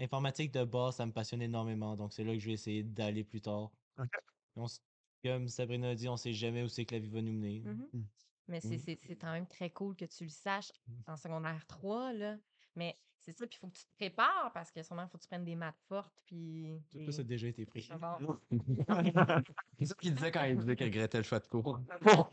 [0.00, 3.24] informatique de base, ça me passionne énormément, donc c'est là que je vais essayer d'aller
[3.24, 3.72] plus tard.
[3.96, 4.18] OK.
[4.56, 4.80] On s
[5.24, 7.60] comme Sabrina a dit, on sait jamais où c'est que la vie va nous mener.
[7.64, 8.02] Mmh Mmh.
[8.48, 8.80] Mais c'est Oui.
[8.80, 10.72] c'est c'est quand même très cool que tu le saches
[11.06, 12.38] en secondaire 3, là.
[12.76, 15.18] Mais c'est ça, puis il faut que tu te prépares parce que sûrement, il faut
[15.18, 16.80] que tu prennes des maths fortes, puis...
[16.90, 17.82] Tout ça, ça a déjà été pris.
[19.78, 21.80] C'est ça qu'il disait quand il disait qu'il regrettait le choix de cours.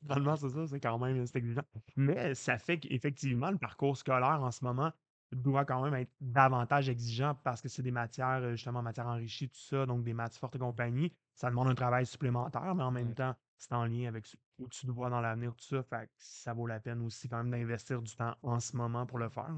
[0.00, 1.62] Finalement, c'est ça, c'est quand même exigeant.
[1.96, 4.90] Mais ça fait qu'effectivement, le parcours scolaire en ce moment
[5.32, 9.48] doit quand même être davantage exigeant parce que c'est des matières, euh, justement, matières enrichies,
[9.48, 11.12] tout ça, donc des maths fortes et compagnie.
[11.34, 13.14] Ça demande un travail supplémentaire, mais en même Ouais.
[13.14, 15.82] temps, c'est en lien avec ce- où tu te vois dans l'avenir, tout ça.
[15.82, 19.04] Fait que ça vaut la peine aussi quand même d'investir du temps en ce moment
[19.04, 19.52] pour le faire.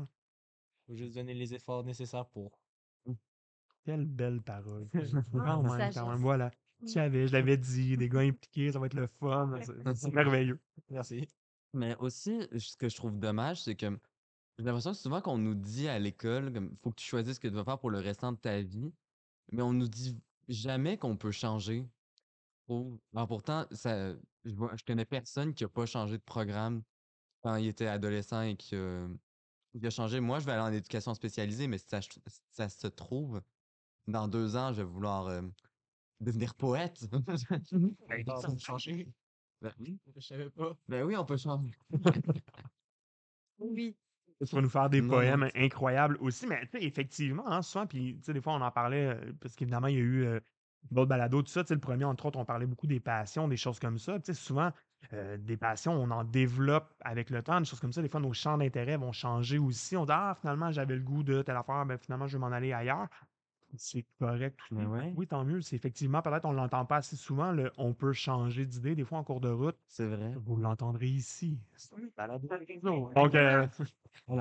[0.89, 2.59] Faut juste donner les efforts nécessaires pour.
[3.85, 4.89] Quelle belle parole.
[4.95, 6.19] Ah, Quand même, quand même.
[6.19, 6.49] Voilà.
[6.81, 6.87] Mm.
[6.87, 9.59] Je savais, je l'avais dit, des gars impliqués, ça va être le fun.
[9.95, 10.61] c'est- merveilleux.
[10.91, 11.29] Merci.
[11.75, 13.87] Mais aussi, ce que je trouve dommage, c'est que
[14.59, 17.41] j'ai l'impression que souvent qu'on nous dit à l'école, comme faut que tu choisisses ce
[17.41, 18.93] que tu vas faire pour le restant de ta vie,
[19.53, 21.87] mais on nous dit jamais qu'on peut changer.
[22.69, 26.83] Alors pourtant, ça, je, vois, je connais personne qui a pas changé de programme
[27.43, 29.09] quand il était adolescent et qui a,
[29.81, 30.21] qui a changé.
[30.21, 32.01] Moi, je vais aller en éducation spécialisée, mais si ça,
[32.51, 33.43] ça se trouve,
[34.07, 35.43] dans deux ans, je vais vouloir euh,
[36.21, 37.07] devenir poète.
[38.11, 39.07] Ah, ça a changé.
[39.61, 39.99] ben, oui.
[40.15, 40.77] Je savais pas.
[40.89, 41.71] Ben oui, on peut changer.
[43.59, 43.97] Oui.
[44.41, 45.51] Tu vas nous faire des Non, poèmes non.
[45.57, 48.71] incroyables aussi, mais tu sais, effectivement, hein, souvent, puis tu sais, des fois, on en
[48.71, 50.41] parlait, euh, parce qu'évidemment, il y a eu euh,
[50.93, 51.65] d'autres balados, tout ça.
[51.65, 54.21] Tu sais, le premier, entre autres, on parlait beaucoup des passions, des choses comme ça.
[54.21, 54.73] Tu sais, souvent,
[55.13, 58.03] euh, des passions, on en développe avec le temps, des choses comme ça.
[58.03, 59.97] Des fois, nos champs d'intérêt vont changer aussi.
[59.97, 62.53] On dit, ah, finalement, j'avais le goût de telle affaire, ben finalement, je vais m'en
[62.53, 63.09] aller ailleurs.
[63.77, 64.59] C'est correct.
[64.71, 65.13] Mais ouais.
[65.15, 65.61] Oui, tant mieux.
[65.61, 69.05] C'est effectivement, peut-être, on ne l'entend pas assez souvent, le on peut changer d'idée, des
[69.05, 69.77] fois, en cours de route.
[69.87, 70.33] C'est vrai.
[70.37, 71.59] Vous l'entendrez ici.
[72.17, 72.49] Balado.
[73.15, 73.67] Donc, euh,
[74.27, 74.37] On.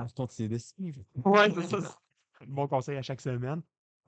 [1.24, 1.98] Ouais, c'est ça.
[2.46, 3.62] Bon conseil à chaque semaine.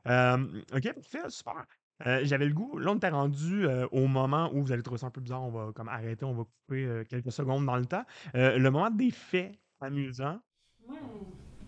[0.06, 0.94] Euh, OK,
[1.28, 1.66] super.
[2.06, 2.78] Euh, J'avais le goût.
[2.78, 5.42] Là, on était rendu euh, au moment où vous allez trouver ça un peu bizarre.
[5.42, 8.04] On va comme arrêter, on va couper euh, quelques secondes dans le temps.
[8.34, 10.40] Euh, le moment des faits amusants.
[10.88, 10.98] Moi,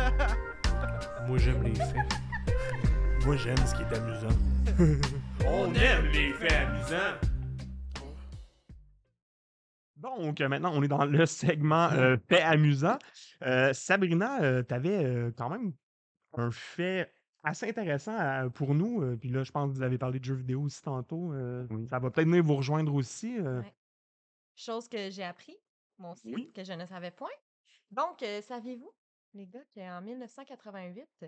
[0.07, 0.37] là.
[1.27, 1.97] Moi, j'aime les faits.
[3.25, 4.37] Moi, j'aime ce qui est amusant.
[5.47, 7.38] on aime les faits amusants.
[10.19, 12.99] Donc, euh, maintenant, on est dans le segment euh, faits amusants.
[13.43, 15.73] Euh, Sabrina, tu avais quand même
[16.35, 17.13] un fait
[17.45, 19.03] assez intéressant à- pour nous.
[19.03, 21.33] euh, puis là, je pense que vous avez parlé de jeux vidéo aussi tantôt.
[21.33, 21.87] euh, Oui.
[21.89, 23.39] Ça va peut-être venir vous rejoindre aussi.
[23.39, 23.61] euh.
[23.61, 23.75] Ouais.
[24.57, 25.57] Chose que j'ai appris,
[25.99, 26.53] aussi, Oui.
[26.53, 27.31] que je ne savais point.
[27.91, 28.93] Donc, euh, saviez-vous,
[29.35, 31.27] les gars, qu'en 1988,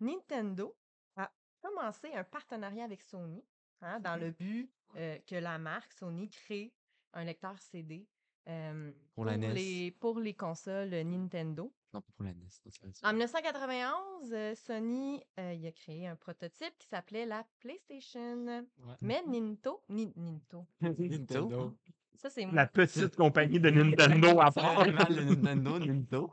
[0.00, 0.74] Nintendo
[1.16, 3.44] a commencé un partenariat avec Sony
[3.82, 6.72] hein, dans le but euh, que la marque Sony crée
[7.12, 8.08] un lecteur CD
[8.48, 9.52] euh, Pour la NES.
[9.52, 11.72] les, pour les consoles Nintendo.
[11.92, 12.46] Non, pas pour la NES.
[12.48, 13.08] ça.
[13.08, 18.46] En 1991, euh, Sony euh, il a créé un prototype qui s'appelait la PlayStation.
[18.46, 18.94] Ouais.
[19.02, 21.76] Mais Ninto, Ni- Ninto, Nintendo.
[22.14, 22.46] ça c'est.
[22.52, 24.86] La petite compagnie de Nintendo à part.
[24.86, 26.30] Nintendo, Nintendo.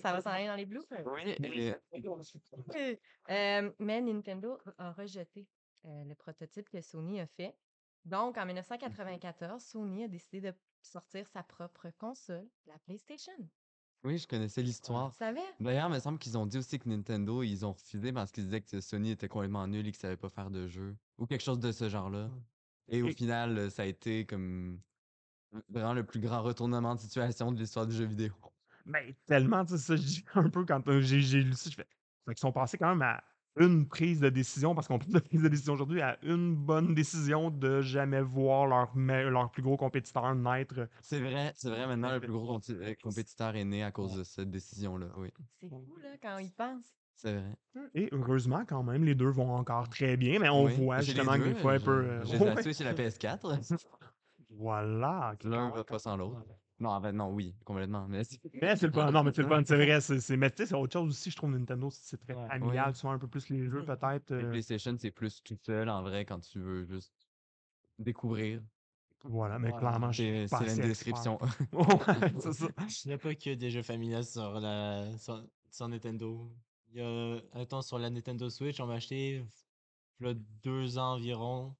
[0.00, 0.84] Ça va s'en aller dans les blues.
[1.06, 1.74] Oui, et-
[3.30, 5.46] Euh, mais Nintendo a rejeté
[5.86, 7.54] euh, le prototype que Sony a fait.
[8.04, 10.52] Donc, en 1994, Sony a décidé de
[10.86, 13.32] sortir sa propre console, la PlayStation.
[14.04, 15.12] oui, je connaissais Tu l'histoire.
[15.12, 15.40] savais?
[15.60, 18.44] D'ailleurs, il me semble qu'ils ont dit aussi que Nintendo, ils ont refusé parce qu'ils
[18.44, 20.96] disaient que Sony était complètement nul et qu'ils savaient pas faire de jeu.
[21.18, 22.30] Ou quelque chose de ce genre-là.
[22.88, 24.80] Et au Et- final, ça a été comme
[25.68, 28.34] vraiment le plus grand retournement de situation de l'histoire du jeu vidéo.
[28.84, 31.88] Ben, tellement, tu sais, ça, un peu quand euh, j'ai j'ai lu ça, je fais.
[32.26, 33.22] Fait qu'ils sont passés quand même à
[33.56, 36.94] une prise de décision, parce qu'on parle de prise de décision aujourd'hui, à une bonne
[36.94, 40.88] décision de jamais voir leur, leur plus gros compétiteur naître.
[41.02, 44.24] C'est vrai, c'est vrai, maintenant, le plus gros euh, compétiteur est né à cause de
[44.24, 45.06] cette décision-là.
[45.18, 45.28] Oui,
[45.60, 46.94] C'est fou, là, quand ils pensent.
[47.16, 47.52] c'est vrai.
[47.94, 51.36] Et heureusement, quand même, les deux vont encore très bien, mais on Oui, voit justement
[51.38, 51.90] que des deux, fois, un peu.
[51.90, 53.58] euh, J'ai la ouais, Switch et la PS4.
[54.50, 55.34] Voilà.
[55.44, 56.44] L'un va pas sans l'autre.
[56.82, 58.06] Non, en fait, non, oui, complètement.
[58.08, 59.10] Mais c'est- Mais c'est le fun.
[59.12, 60.00] Non, mais c'est le fun, c'est vrai.
[60.00, 62.48] c'est- Mais tu sais, c'est autre chose aussi, je trouve, Nintendo, c'est très Ouais.
[62.48, 62.94] familial, Ouais.
[62.94, 64.32] souvent un peu plus les jeux, peut-être.
[64.32, 67.14] euh, PlayStation, c'est plus tout seul en vrai quand tu veux juste
[67.98, 68.62] découvrir.
[69.24, 71.38] Voilà, mais clairement, je suis C'est pas c'est la description.
[71.72, 72.66] Ouais, c'est ça.
[73.04, 76.50] Il n'y a pas que des jeux familiaux sur, la, sur, sur Nintendo.
[76.92, 79.44] Il y a, attends, sur la Nintendo Switch, on m'a acheté
[80.20, 81.76] il y a deux ans environ,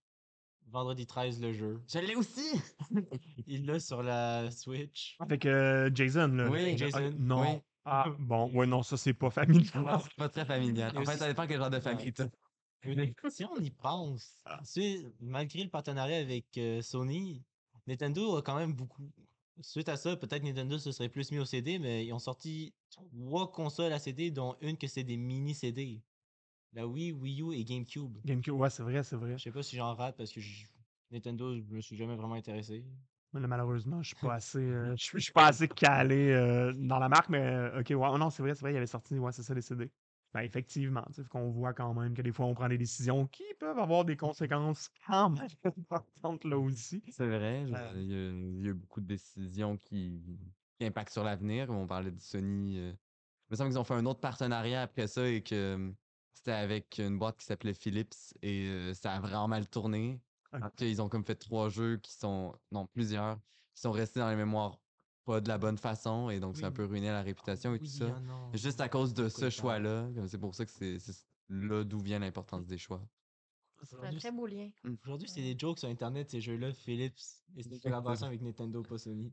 [0.72, 1.80] vendredi 13 le jeu.
[1.92, 2.60] Je l'ai aussi!
[3.46, 5.16] Il l'a sur la Switch.
[5.20, 6.48] Avec euh, Jason, là.
[6.50, 7.40] Oui, Ah, Jason, non.
[7.42, 7.60] oui.
[7.84, 10.00] Ah, bon, ouais, non, ça, c'est pas familial.
[10.02, 10.96] C'est pas très familial.
[10.96, 12.28] En fait, ça dépend quel genre de famille t'as.
[13.30, 14.60] Si on y pense, Ah.
[15.20, 17.44] malgré le partenariat avec euh, Sony,
[17.86, 19.08] Nintendo a quand même beaucoup.
[19.60, 22.74] Suite à ça, peut-être Nintendo se serait plus mis au CD, mais ils ont sorti
[22.90, 26.00] trois consoles à CD, dont une que c'est des mini CD.
[26.72, 28.18] La Wii, Wii U et GameCube.
[28.24, 29.36] GameCube, ouais, c'est vrai, c'est vrai.
[29.36, 30.64] Je sais pas si j'en rate parce que je
[31.10, 32.82] Nintendo, je me suis jamais vraiment intéressé.
[33.34, 36.30] Mais là, malheureusement, je suis pas assez, euh, je suis je suis pas assez calé
[36.30, 38.86] euh, dans la marque, mais euh, ok, ouais, non, c'est vrai, c'est vrai, il avait
[38.86, 39.90] sorti, ouais, c'est ça, les CD.
[40.32, 43.26] Ben, effectivement, tu sais, qu'on voit quand même que des fois, on prend des décisions
[43.26, 47.02] qui peuvent avoir des conséquences quand même importantes là aussi.
[47.10, 47.92] C'est vrai, je- Euh.
[47.96, 50.22] il y, a, il y a beaucoup de décisions qui,
[50.78, 51.68] qui impactent sur l'avenir.
[51.68, 52.78] On parlait de Sony.
[52.78, 55.92] euh, Il me semble qu'ils ont fait un autre partenariat après ça et que
[56.34, 60.20] c'était avec une boîte qui s'appelait Philips et euh, ça a vraiment mal tourné.
[60.52, 60.60] Ok.
[60.60, 63.36] Parce qu'ils ont comme fait trois jeux qui sont, non, plusieurs,
[63.74, 64.78] qui sont restés dans les mémoires
[65.24, 66.74] pas de la bonne façon et donc ça a un Oui.
[66.76, 68.14] peu ruiné la réputation et tout Oui, ça.
[68.16, 70.98] ah non, Juste à cause de ce choix-là, comme c'est pour ça que c'est
[71.48, 73.08] là d'où vient l'importance des choix.
[73.84, 74.70] C'est un Aujourd'hui, très beau lien.
[75.04, 77.18] Aujourd'hui, c'est des jokes sur Internet, ces jeux-là, Philips.
[77.56, 79.32] Et c'est une collaboration avec Nintendo, pas Sony.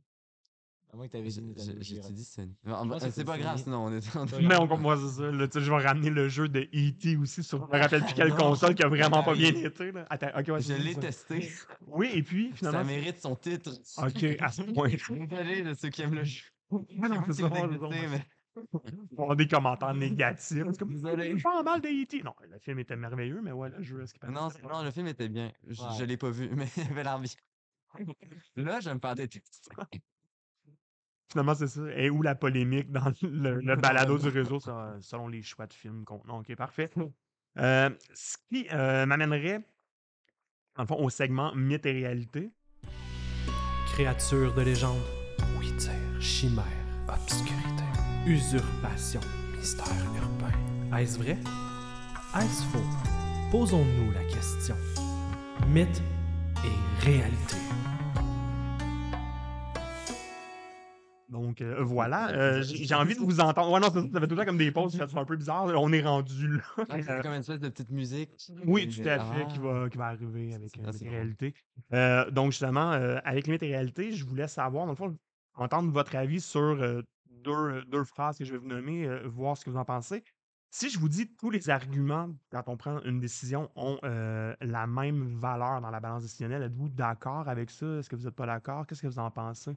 [0.92, 1.78] À moins que t'avais dit J'ai- Nintendo.
[1.82, 2.56] j'ai- dit Sony.
[2.66, 4.26] Je C'est pas grave, sinon on est en.
[4.42, 5.32] Mais on c'est ça.
[5.32, 7.16] là, je vais ramener le jeu de E.T.
[7.18, 7.60] aussi sur.
[7.60, 8.36] Je me rappelle plus quelle Non.
[8.38, 9.66] console qui a vraiment pas bien Oui.
[9.66, 9.92] été.
[9.92, 10.08] Là.
[10.10, 11.02] Attends, ok, ouais, Je l'ai ça.
[11.02, 11.52] testé.
[11.86, 12.86] Oui, et puis, Ça finalement.
[12.86, 13.70] mérite son titre.
[14.00, 14.90] Ok, à ce point.
[14.90, 16.46] Désolé de ceux qui aiment le jeu.
[16.72, 17.50] Je ça,
[19.18, 20.64] on- a des commentaires négatifs.
[20.80, 21.36] Comme, Désolé.
[21.42, 22.24] pas mal de E.T.
[22.24, 24.90] Non, le film était merveilleux, mais ouais, le jeu, est-ce qu'il paraît, Non, non, le
[24.92, 25.52] film était bien.
[25.68, 26.06] Je, je Ouais.
[26.08, 27.32] l'ai pas vu, mais il avait l'air bien.
[28.56, 29.72] Là, je vais me faire détester.
[31.32, 31.82] Finalement, c'est ça.
[31.96, 35.74] Et où la polémique dans le, le balado du réseau ça, selon les choix de
[35.74, 36.34] films qu'on a.
[36.34, 36.90] Ok, parfait.
[37.58, 39.60] Euh, ce qui euh, m'amènerait,
[40.76, 42.52] dans le fond, au segment mythe et réalité.
[43.88, 45.02] Créature de légende,
[45.60, 46.64] dire, chimère,
[47.12, 47.84] obscurité,
[48.28, 49.20] usurpation,
[49.58, 50.98] mystère urbain.
[50.98, 51.38] Est-ce vrai?
[52.36, 52.86] Est-ce faux?
[53.52, 54.76] Posons-nous la question.
[55.68, 56.02] Mythe
[56.64, 57.69] et réalité.
[61.60, 62.30] Donc, euh, voilà.
[62.32, 63.72] Euh, J'ai envie de vous entendre.
[63.72, 65.36] Ouais, non, ça, ça fait tout le temps comme des pauses, ça fait un peu
[65.36, 65.66] bizarre.
[65.66, 66.62] On est rendu là.
[66.78, 68.32] Ouais, c'est Euh, comme une espèce de petite musique.
[68.66, 69.62] Oui, tout à fait, qui Ah.
[69.62, 71.54] va, qui va arriver avec, Ah, avec c'est les réalités.
[71.94, 72.92] Euh, donc, justement,
[73.24, 75.18] avec mythes et réalités, je voulais savoir, dans le fond,
[75.56, 79.70] entendre votre avis sur deux, deux phrases que je vais vous nommer, voir ce que
[79.70, 80.24] vous en pensez.
[80.72, 85.36] Si je vous dis tous les arguments, quand on prend une décision, ont la même
[85.40, 87.86] valeur dans la balance décisionnelle, êtes-vous d'accord avec ça?
[87.98, 88.86] Est-ce que vous n'êtes pas d'accord?
[88.86, 89.72] Qu'est-ce que vous en pensez?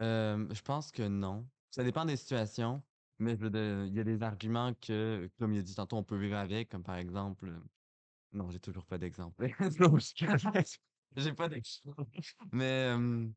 [0.00, 1.50] Euh, je pense que non.
[1.70, 2.82] Ça dépend des situations,
[3.18, 5.96] mais je veux dire, il y a des arguments que, comme il a dit tantôt,
[5.96, 7.48] on peut vivre avec, comme par exemple.
[7.48, 7.60] euh,
[8.32, 9.48] Non, j'ai toujours pas d'exemple.
[9.80, 10.14] Non, je-
[11.16, 12.04] j'ai pas d'exemple.
[12.52, 13.28] Mais euh,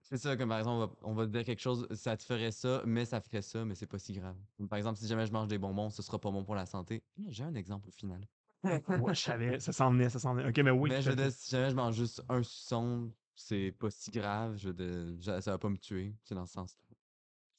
[0.00, 2.24] c'est ça, comme par exemple, on va, on va te dire quelque chose, ça te
[2.24, 4.38] ferait ça, mais ça ferait ça, mais c'est pas si grave.
[4.58, 6.66] Comme par exemple, si jamais je mange des bonbons, ce sera pas bon pour la
[6.66, 7.04] santé.
[7.28, 8.26] J'ai un exemple au final.
[8.64, 10.48] Ouais, je savais, ça s'en venait, ça s'en venait.
[10.48, 11.22] Ok, mais oui, mais tout je à veux fait.
[11.22, 14.56] dire, si jamais je mange juste un suçon, c'est pas si grave.
[14.56, 16.14] Je ja- ça va pas me tuer.
[16.22, 16.96] C'est dans ce sens-là.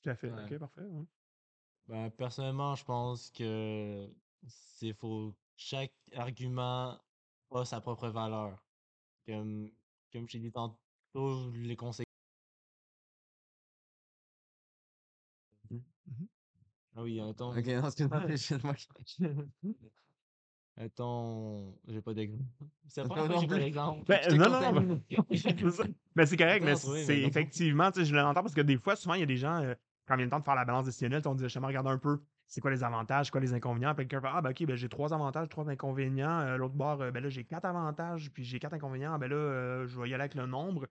[0.02, 0.32] Tout à fait.
[0.32, 0.44] Ouais.
[0.44, 0.82] Ok, parfait.
[0.82, 1.06] ouais.
[1.88, 4.08] Ben, personnellement, je pense que
[4.48, 5.36] c'est faux.
[5.56, 7.00] Chaque argument
[7.52, 8.64] a sa propre valeur.
[9.26, 9.70] Comme,
[10.12, 12.06] comme je t'ai dit tantôt, les conséquences.
[15.70, 16.28] Mhm.
[16.96, 17.58] Ah oui, mettons.
[17.58, 18.26] Ok, non, excuse-moi,
[18.64, 18.76] moi.
[20.78, 21.76] Mettons.
[21.88, 22.44] J'ai pas d'exemple.
[22.88, 23.64] C'est que non j'ai pas plus.
[23.64, 24.04] d'exemple.
[24.08, 25.04] Ben, Je non, non, contaminé.
[25.10, 25.18] mais-.
[26.16, 27.28] Mais c'est correct, mais c'est non.
[27.28, 29.62] effectivement, tu sais, je l'entends parce que des fois, souvent, il y a des gens,
[29.62, 29.76] euh,
[30.08, 32.22] quand vient le temps de faire la balance décisionnelle, on dit justement, regarde un peu,
[32.48, 33.94] c'est quoi les avantages, quoi les inconvénients.
[33.96, 36.40] Puis quelqu'un fait, ah, ben, ok, ben, j'ai trois avantages, trois inconvénients.
[36.42, 39.18] Euh, L'autre bord, euh, ben là, j'ai quatre avantages, puis j'ai quatre inconvénients.
[39.20, 40.88] Ben là, euh, je vais y aller avec le nombre.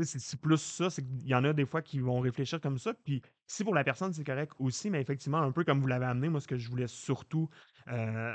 [0.00, 2.94] C'est plus ça, c'est qu'il y en a des fois qui vont réfléchir comme ça.
[2.94, 6.04] Puis si pour la personne, c'est correct aussi, mais effectivement, un peu comme vous l'avez
[6.06, 7.48] amené, moi, ce que je voulais surtout
[7.90, 8.34] euh,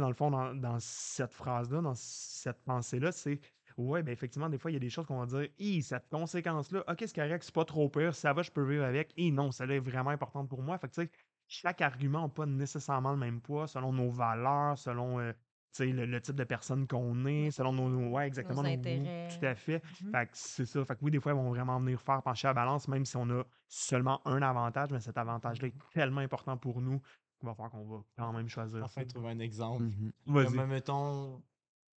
[0.00, 3.40] dans le fond, dans, dans cette phrase-là, dans cette pensée-là, c'est
[3.76, 6.08] ouais, ben effectivement, des fois, il y a des choses qu'on va dire, Hi, cette
[6.08, 9.12] conséquence-là, ok, c'est correct, c'est pas trop pire, ça va, je peux vivre avec.
[9.16, 10.78] Et non, celle-là est vraiment importante pour moi.
[10.78, 11.10] Fait que, tu sais,
[11.46, 15.86] chaque argument n'a pas nécessairement le même poids selon nos valeurs, selon euh, tu sais,
[15.92, 19.28] le, le type de personne qu'on est, selon nos, nos- ouais, exactement, nos intérêts.
[19.38, 19.80] Tout à fait.
[20.10, 20.84] Fait que c'est ça.
[20.84, 23.16] Fait que oui, des fois, ils vont vraiment venir faire pencher la balance, même si
[23.16, 27.00] on a seulement un avantage, mais cet avantage-là est tellement important pour nous
[27.42, 28.82] va falloir qu'on va quand même choisir.
[28.82, 29.06] Enfin, ça.
[29.06, 29.84] trouver un exemple.
[30.26, 30.54] Vas-y.
[30.54, 31.42] Comme, mettons,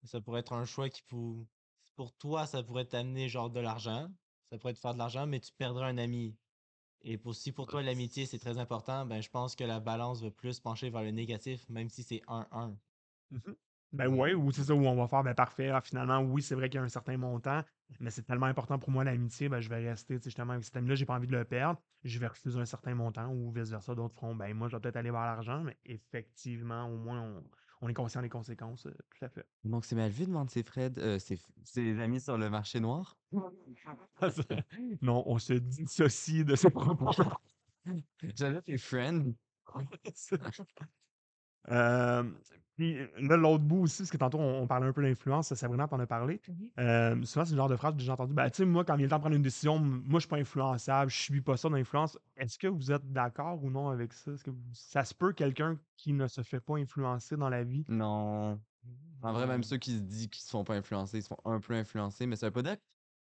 [0.03, 1.45] ça pourrait être un choix qui pour...
[1.95, 4.09] pour toi, ça pourrait t'amener genre de l'argent.
[4.49, 6.35] Ça pourrait te faire de l'argent, mais tu perdrais un ami.
[7.01, 10.21] Et pour, si pour toi l'amitié c'est très important, ben je pense que la balance
[10.21, 12.75] va plus pencher vers le négatif, même si c'est 1-1.
[13.31, 13.55] Mhm.
[13.91, 15.69] Ben ouais, ou c'est ça où on va faire, ben parfait.
[15.69, 17.63] ah, finalement, oui, c'est vrai qu'il y a un certain montant,
[17.99, 20.65] mais c'est tellement important pour moi l'amitié, ben je vais rester, tu sais, justement, avec
[20.65, 21.81] cet ami-là, j'ai pas envie de le perdre.
[22.03, 23.95] Je vais refuser un certain montant ou vice-versa.
[23.95, 27.43] D'autres feront, ben moi, je vais peut-être aller vers l'argent, mais effectivement, au moins, on,
[27.81, 29.45] on est conscient des conséquences, euh, tout à fait.
[29.63, 32.79] Donc, c'est mal vu de vendre ses, Fred, euh, ses, ses amis sur le marché
[32.79, 33.17] noir?
[35.01, 37.09] non, on se dissocie de ce propos.
[38.35, 39.33] J'avais tes friends.
[41.69, 42.23] Euh,
[42.75, 45.87] puis là, l'autre bout aussi, parce que tantôt, on, on parlait un peu d'influence, Sabrina
[45.87, 46.39] t'en a parlé.
[46.79, 48.33] Euh, souvent, c'est le genre de phrase que j'ai entendu.
[48.33, 50.19] Ben, tu sais, moi, quand il est le temps de prendre une décision, moi, je
[50.19, 52.17] suis pas influençable, je subis pas ça d'influence.
[52.37, 54.31] Est-ce que vous êtes d'accord ou non avec ça?
[54.31, 57.63] Est-ce que vous- ça se peut quelqu'un qui ne se fait pas influencer dans la
[57.65, 57.83] vie?
[57.89, 58.61] Non.
[59.21, 59.63] En vrai, même Non.
[59.63, 62.25] ceux qui se disent qu'ils se font pas influencer, ils se font un peu influencer,
[62.27, 62.77] mais ça veut pas dire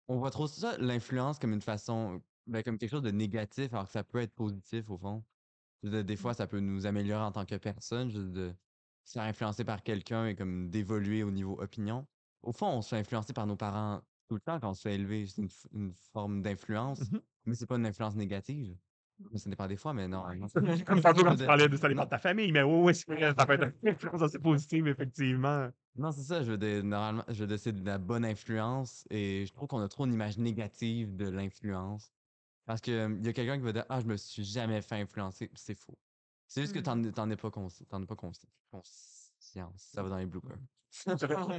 [0.07, 3.85] on voit trop ça, l'influence, comme une façon, ben, comme quelque chose de négatif, alors
[3.85, 5.23] que ça peut être positif au fond.
[5.83, 8.53] Je veux dire, Des fois, ça peut nous améliorer en tant que personne, juste de
[9.03, 12.05] se faire influencer par quelqu'un et comme d'évoluer au niveau opinion.
[12.43, 14.81] Au fond, on se fait influencer par nos parents tout le temps quand on se
[14.81, 15.25] fait élever.
[15.27, 15.41] C'est
[15.73, 17.21] une, forme d'influence, Mhm.
[17.45, 18.77] mais c'est pas une influence négative.
[19.31, 20.23] Mais ça dépend des fois, mais non.
[20.35, 20.47] non.
[20.85, 22.63] Comme tantôt, Je quand veux tu dire- parlais de ça dépend de ta famille, mais
[22.63, 25.69] oui, oui, ça peut être une influence assez positive, effectivement.
[25.95, 26.41] Non, c'est ça.
[26.41, 29.67] Je veux dire, normalement, je veux dire, c'est de la bonne influence et je trouve
[29.67, 32.11] qu'on a trop une image négative de l'influence.
[32.65, 34.81] Parce que euh, il y a quelqu'un qui va dire Ah, je me suis jamais
[34.81, 35.49] fait influencer.
[35.55, 35.97] C'est faux.
[36.47, 36.83] C'est juste que Mm.
[36.83, 39.71] t'en es- t'en es pas consci- t'en es pas consci- conscience.
[39.75, 40.57] Ça va dans les bloopers.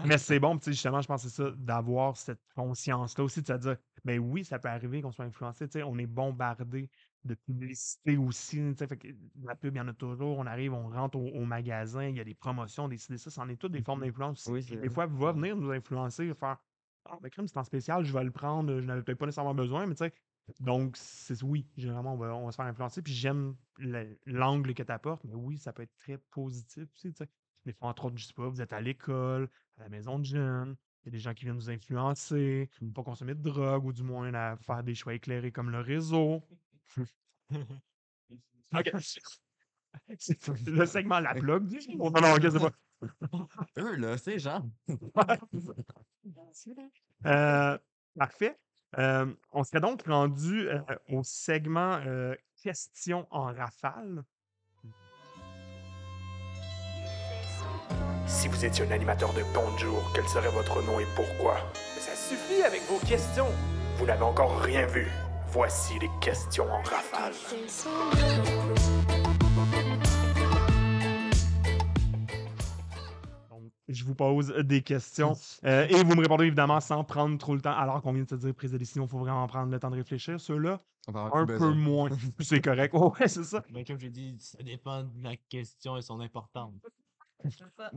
[0.04, 3.52] Mais c'est bon, justement, je pense que c'est ça, d'avoir cette conscience-là aussi, de se
[3.54, 6.90] dire, ben oui, ça peut arriver qu'on soit influencé, on est bombardé
[7.24, 9.08] de publicité aussi, fait que
[9.42, 12.16] la pub, il y en a toujours, on arrive, on rentre au, au magasin, il
[12.16, 14.72] y a des promotions, des ça, c'en est toutes des formes d'influence aussi.
[14.72, 16.58] Oui, Des fois, va venir nous influencer, faire,
[17.06, 19.54] ah, ben crème, c'est en spécial, je vais le prendre, je n'avais peut-être pas nécessairement
[19.54, 20.12] besoin, mais tu sais,
[20.60, 24.74] donc, c'est oui, généralement, on va, on va se faire influencer, puis j'aime le- l'angle
[24.74, 27.28] que tu apportes, mais oui, ça peut être très positif aussi, tu sais.
[27.64, 30.24] Des fois, entre autres, je sais pas, vous êtes à l'école, à la maison de
[30.24, 32.92] jeunes, il y a des gens qui viennent nous influencer, Mmh.
[32.92, 36.42] pas consommer de drogue ou du moins à faire des choix éclairés comme le réseau.
[38.74, 38.90] Ok.
[40.18, 41.70] C'est le segment La Plug.
[41.96, 42.72] Non, non, ok, c'est pas?
[43.78, 44.64] Eux, là, c'est genre.
[47.26, 47.78] Euh,
[48.16, 48.58] parfait.
[48.98, 54.22] Euh, on serait donc rendu euh, au segment euh, questions en rafale.
[58.26, 61.56] Si vous étiez un animateur de Bonjour, quel serait votre nom et pourquoi?
[61.94, 63.48] Mais ça suffit avec vos questions.
[63.96, 65.06] Vous n'avez encore rien vu.
[65.48, 67.32] Voici les questions en rafale.
[73.92, 77.60] Je vous pose des questions euh, et vous me répondez évidemment sans prendre trop le
[77.60, 77.76] temps.
[77.76, 79.90] Alors qu'on vient de se dire prise de décision, il faut vraiment prendre le temps
[79.90, 80.40] de réfléchir.
[80.40, 81.74] Ceux-là, un peu besoin.
[81.74, 82.10] moins.
[82.40, 82.92] C'est correct.
[82.94, 83.64] Oh, ouais, c'est ça.
[83.70, 86.74] Mais comme je dis, ça dépend de la question et son importance.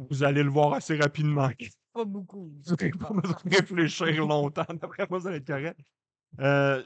[0.10, 1.50] Vous allez le voir assez rapidement.
[1.94, 2.52] Pas beaucoup.
[2.66, 4.66] Vous n'avez pas besoin de réfléchir longtemps.
[4.82, 5.80] D'après moi, ça va être correct.
[6.40, 6.84] Euh,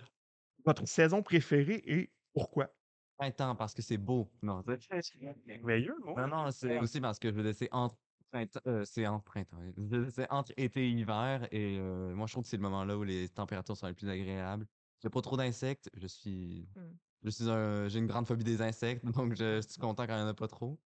[0.65, 2.69] votre saison préférée et pourquoi?
[3.17, 4.29] Printemps, parce que c'est beau.
[4.41, 5.13] Non, c'est-
[5.45, 6.51] Merveilleux, non?
[6.51, 7.97] c'est aussi parce que je veux c'est entre
[8.29, 9.57] printemps, euh, c'est entre printemps.
[10.11, 11.47] C'est entre été et hiver.
[11.51, 13.93] Et euh, moi, je trouve que c'est le moment là où les températures sont les
[13.93, 14.65] plus agréables.
[15.01, 15.89] J'ai pas trop d'insectes.
[15.95, 16.69] Je suis.
[16.75, 16.81] Mm.
[17.23, 17.87] Je suis un.
[17.87, 20.33] J'ai une grande phobie des insectes, donc je suis content quand il n'y en a
[20.33, 20.79] pas trop.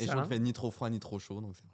[0.00, 1.64] Et je qu'il fait ni trop froid ni trop chaud, donc c'est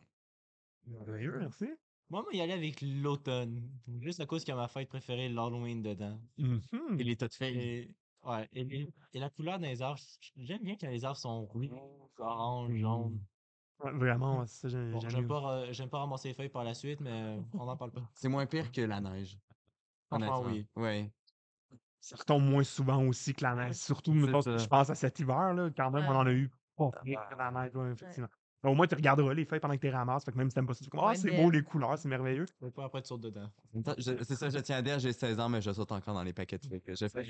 [0.87, 1.67] Merveilleux, merci.
[2.09, 3.69] Moi, moi, y aller avec l'automne.
[4.01, 6.21] Juste à cause qu'il y a ma fête préférée, l'Halloween dedans.
[6.39, 7.01] Mhm.
[7.01, 7.95] Et les tas de feuilles.
[8.23, 10.01] Ouais, et, les- et la couleur des arbres,
[10.37, 11.71] j'aime bien quand les arbres sont rouges,
[12.19, 13.21] orange, jaune.
[13.81, 15.29] Ouais, vraiment, ouais, c'est ça, j'ai- Bon, j'aime j'aime mieux.
[15.29, 18.01] pas, ra- j'aime pas ramasser les feuilles par la suite, mais on n'en parle pas.
[18.15, 19.39] C'est moins pire que la neige.
[20.11, 20.43] Honnêtement.
[20.45, 20.67] oui.
[20.77, 21.11] Ouais.
[22.01, 23.75] Ça retombe moins souvent aussi que la neige.
[23.77, 24.57] Surtout, C'est mettons, ça.
[24.59, 27.35] je pense à cet hiver, là, quand même, on en a eu pas pire que
[27.35, 28.29] la neige, ouais, effectivement.
[28.67, 30.25] Au moins, tu regarderas les feuilles pendant que tu les ramasses.
[30.25, 32.47] Fait que même si t'aimes pas ça, tu ah, c'est beau, les couleurs, c'est merveilleux.
[32.61, 33.49] Mais pas après, tu sautes dedans.
[33.99, 36.33] C'est ça, je tiens à dire, j'ai 16 ans, mais je saute encore dans les
[36.33, 37.27] paquets de feuilles que j'ai fait.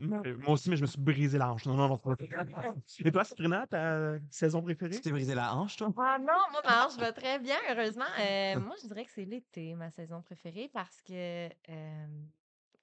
[0.00, 1.66] Mais Moi aussi, mais je me suis brisé la hanche.
[1.66, 2.00] Non, non, non.
[2.18, 2.72] c'est pas vrai.
[3.04, 4.96] Et toi, Sabrina, ta saison préférée?
[4.96, 5.92] Tu t'es brisé la hanche, toi?
[5.96, 8.04] Ah non, moi, ma hanche va très bien, heureusement.
[8.20, 12.06] Euh, moi, je dirais que c'est l'été, ma saison préférée, parce que euh,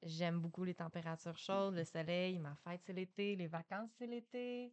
[0.04, 4.72] j'aime beaucoup les températures chaudes, le soleil, ma fête, c'est l'été, les vacances, c'est l'été.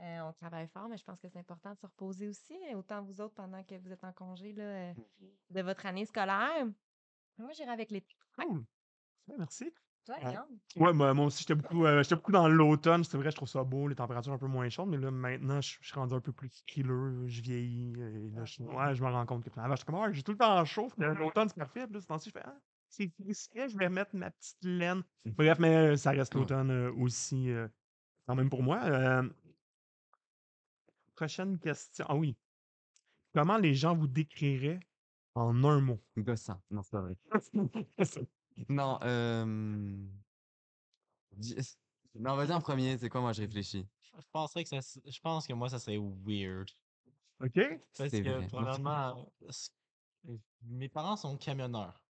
[0.00, 3.02] Euh, on travaille fort, mais je pense que c'est important de se reposer aussi, autant
[3.02, 4.94] vous autres pendant que vous êtes en congé là, euh,
[5.50, 6.66] de votre année scolaire.
[7.38, 8.14] Moi, j'irai avec l'été.
[8.38, 8.64] Cool.
[9.28, 9.70] Ouais, merci.
[10.06, 10.36] Toi, Ouais.
[10.76, 13.04] Ouais, moi, moi aussi, j'étais beaucoup, euh, j'étais beaucoup dans l'automne.
[13.04, 15.60] C'est vrai, je trouve ça beau, les températures un peu moins chaudes, mais là, maintenant,
[15.60, 17.92] je je suis rendu un peu plus frileux, je vieillis.
[18.00, 20.38] Et là, je, ouais, je me rends compte que avant, comme, Ah, j'ai tout le
[20.38, 20.88] temps chaud.
[20.96, 21.84] L'automne, c'est parfait.
[21.86, 22.56] Puis là, ce temps-ci, je fais, ah,
[22.88, 25.02] c'est frisquet, je vais mettre ma petite laine.
[25.26, 26.40] Bref, mais euh, ça reste Ouais.
[26.40, 27.50] l'automne euh, aussi,
[28.26, 28.80] quand même pour moi.
[31.20, 32.06] Prochaine question.
[32.08, 32.34] Ah oui.
[33.34, 34.80] Comment les gens vous décriraient
[35.34, 36.00] en un mot?
[36.16, 36.58] Gossant.
[36.70, 37.18] Non, c'est pas vrai.
[38.70, 40.08] Non, euh...
[42.14, 43.86] Non, vas-y en premier, c'est quoi, moi, je réfléchis.
[44.16, 46.70] Je penserais que ça, je pense que moi, ça serait weird.
[47.44, 47.60] OK?
[47.98, 48.48] Parce que, vrai.
[48.48, 49.30] premièrement,
[50.62, 52.02] mes parents sont camionneurs.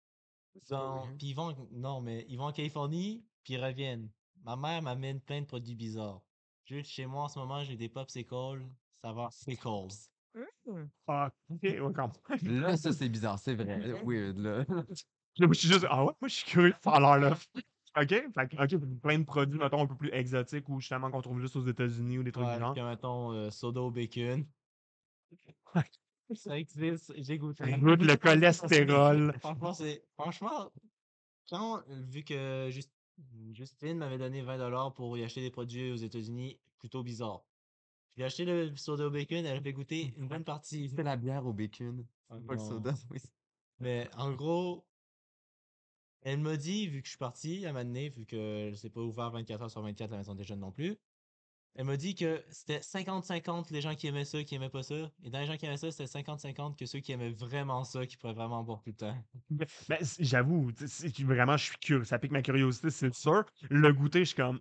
[0.70, 1.18] Mhm.
[1.18, 4.08] Puis ils vont, non, mais ils vont en Californie, puis ils reviennent.
[4.44, 6.22] Ma mère m'amène plein de produits bizarres.
[6.64, 8.64] Juste chez moi, en ce moment, j'ai des popsicles.
[9.02, 9.94] Saveur pickles.
[10.34, 10.84] Mmh.
[11.08, 12.60] Ah, ok, ouais, quand même.
[12.60, 13.78] Là, ça, c'est bizarre, c'est vrai.
[14.04, 14.58] Weird, là.
[14.68, 17.46] Là, moi, je suis juste, ah ouais, moi, je suis curieux de faire leur l'offre.
[17.96, 18.08] OK?
[18.08, 21.40] Fait que, OK, plein de produits, mettons, un peu plus exotiques ou justement qu'on trouve
[21.40, 22.74] juste aux États-Unis ou des trucs Ouais, du genre.
[22.74, 24.46] comme mettons euh, soda au bacon.
[26.32, 27.64] Ça existe, j'ai goûté.
[27.64, 29.34] Ça goûte le cholestérol.
[29.40, 30.04] Franchement, c'est.
[30.14, 30.70] Franchement,
[31.48, 32.84] quand, vu que Jus-
[33.52, 37.42] Justine m'avait donné 20$ pour y acheter des produits aux États-Unis, plutôt bizarre.
[38.16, 40.88] J'ai acheté le soda au bacon, elle a fait goûter une bonne partie.
[40.96, 42.04] C'est la bière au bacon.
[42.28, 43.18] Ah Pas le soda, oui.
[43.78, 44.84] Mais en gros,
[46.22, 49.30] elle m'a dit, vu que je suis parti à donné, vu que c'est pas ouvert
[49.30, 50.98] 24 heures sur 24 la maison des jeunes non plus,
[51.76, 55.10] elle m'a dit que c'était 50-50 les gens qui aimaient ça, qui aimaient pas ça.
[55.22, 58.06] Et dans les gens qui aimaient ça, c'était 50-50 que ceux qui aimaient vraiment ça,
[58.06, 59.16] qui pourraient vraiment boire tout le temps.
[59.88, 60.72] Ben, j'avoue,
[61.20, 62.04] vraiment, je suis curieux.
[62.04, 63.44] Ça pique ma curiosité, c'est sûr.
[63.70, 64.60] Le goûter, je suis comme,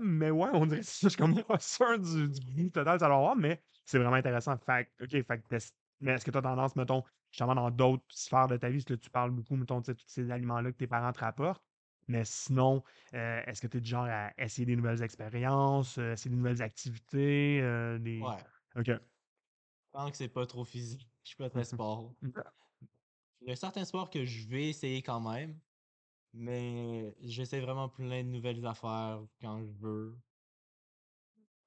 [0.00, 0.98] mais ouais, on dirait ça.
[1.02, 4.16] Je suis comme pas sûr du, du goût total, ça va avoir, mais c'est vraiment
[4.16, 4.56] intéressant.
[4.58, 5.58] Fait que, OK, fait que
[6.00, 8.86] mais est-ce que tu as tendance, mettons, justement, dans d'autres sphères de ta vie, est-ce
[8.86, 11.64] que tu parles beaucoup, mettons, tous ces aliments-là que tes parents te rapportent?
[12.06, 12.82] Mais sinon,
[13.14, 16.36] euh, est-ce que tu es du genre à essayer des nouvelles expériences, euh, essayer des
[16.36, 18.20] nouvelles activités, euh, des...
[18.20, 18.36] Ouais.
[18.76, 18.90] OK.
[19.92, 22.14] Tant que c'est pas trop physique, je suis pas très sport.
[22.24, 22.38] Ok.
[23.40, 25.58] Il y a certains sports que je vais essayer quand même,
[26.32, 30.20] mais j'essaie vraiment plein de nouvelles affaires quand je veux.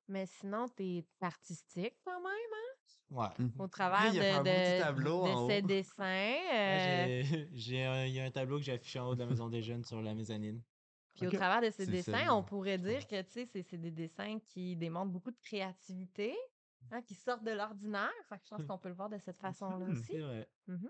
[0.07, 2.75] Mais sinon, t'es artistique quand même, hein?
[3.09, 3.27] Ouais.
[3.57, 6.03] Au travers il de, a fait un beau petit de- tableau en de ces dessins.
[6.65, 6.79] Ouais,
[7.23, 9.19] euh, j'ai- j'ai un- Il y a un tableau que j'ai affiché en haut de
[9.19, 10.63] la maison des jeunes sur la mezzanine.
[11.13, 11.27] Puis Ok.
[11.27, 12.33] au travers de ces C'est dessins, ça.
[12.33, 16.35] on pourrait dire que tu sais, c'est c'est des dessins qui démontrent beaucoup de créativité,
[16.89, 18.11] hein, qui sortent de l'ordinaire.
[18.29, 19.91] Fait que je pense qu'on peut le voir de cette façon-là Mhm.
[19.91, 20.13] aussi.
[20.13, 20.49] C'est vrai.
[20.67, 20.89] Mhm.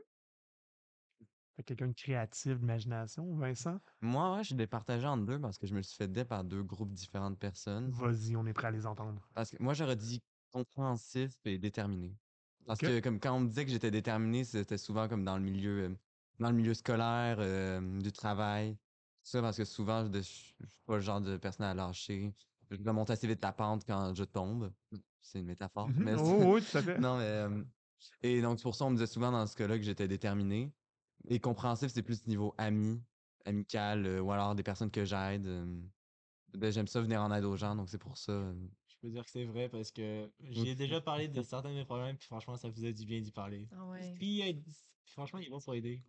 [1.65, 3.79] Quelqu'un de créatif, d'imagination, Vincent?
[4.01, 6.43] Moi, ouais, je suis départagé en deux parce que je me suis fait dé par
[6.43, 7.91] deux groupes différents de personnes.
[7.91, 9.21] Vas-y, on est prêt à les entendre.
[9.35, 10.21] Parce que moi, j'aurais dit
[10.51, 12.15] compréhensif et déterminé.
[12.65, 15.43] Parce que comme quand on me disait que j'étais déterminé, c'était souvent comme dans le
[15.43, 15.95] milieu, euh,
[16.39, 18.77] dans le milieu scolaire, euh, du travail.
[19.23, 22.33] Ça parce que souvent, je je suis pas le genre de personne à lâcher.
[22.71, 24.71] Je remonte assez vite la pente quand je tombe.
[25.21, 25.89] C'est une métaphore.
[25.89, 26.03] Mhm.
[26.03, 26.97] mais Oh, oui, tout à fait.
[26.99, 27.25] non, mais.
[27.25, 27.63] euh,
[28.23, 30.71] et donc, c'est pour ça, on me disait souvent dans ce cas-là que j'étais déterminé.
[31.29, 33.01] Et compréhensif, c'est plus niveau ami,
[33.45, 35.45] amical, euh, ou alors des personnes que j'aide.
[35.47, 35.81] euh,
[36.53, 38.31] ben, J'aime ça venir en aide aux gens, donc c'est pour ça.
[38.31, 38.53] euh,
[38.87, 41.85] Je peux dire que c'est vrai parce que j'ai déjà parlé de certains de mes
[41.85, 43.67] problèmes, puis franchement, ça faisait du bien d'y parler.
[43.71, 44.13] Ah ouais.
[44.15, 44.53] Puis, euh,
[45.05, 46.03] franchement, ils vont pour aider.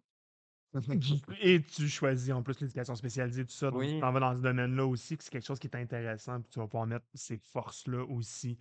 [1.42, 3.70] Et tu choisis en plus l'éducation spécialisée, tout ça.
[3.70, 6.40] Donc, tu t'en vas dans ce domaine-là aussi, que c'est quelque chose qui est intéressant,
[6.40, 8.58] puis tu vas pouvoir mettre ces forces-là aussi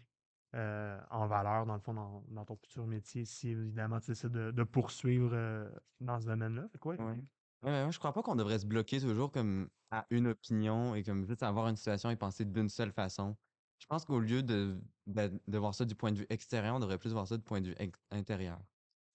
[0.54, 4.64] euh, en valeur, dans le fond, dans, ton futur métier, si évidemment tu essaies de,
[4.64, 5.70] poursuivre euh,
[6.02, 6.68] dans ce domaine-là.
[6.84, 7.02] Ouais.
[7.02, 7.24] Ouais.
[7.64, 11.26] Ouais, je crois pas qu'on devrait se bloquer toujours comme à une opinion et comme
[11.26, 13.38] juste avoir une situation et penser d'une seule façon.
[13.78, 16.80] Je pense qu'au lieu de, de, de voir ça du point de vue extérieur, on
[16.80, 17.76] devrait plus voir ça du point de vue
[18.10, 18.60] intérieur.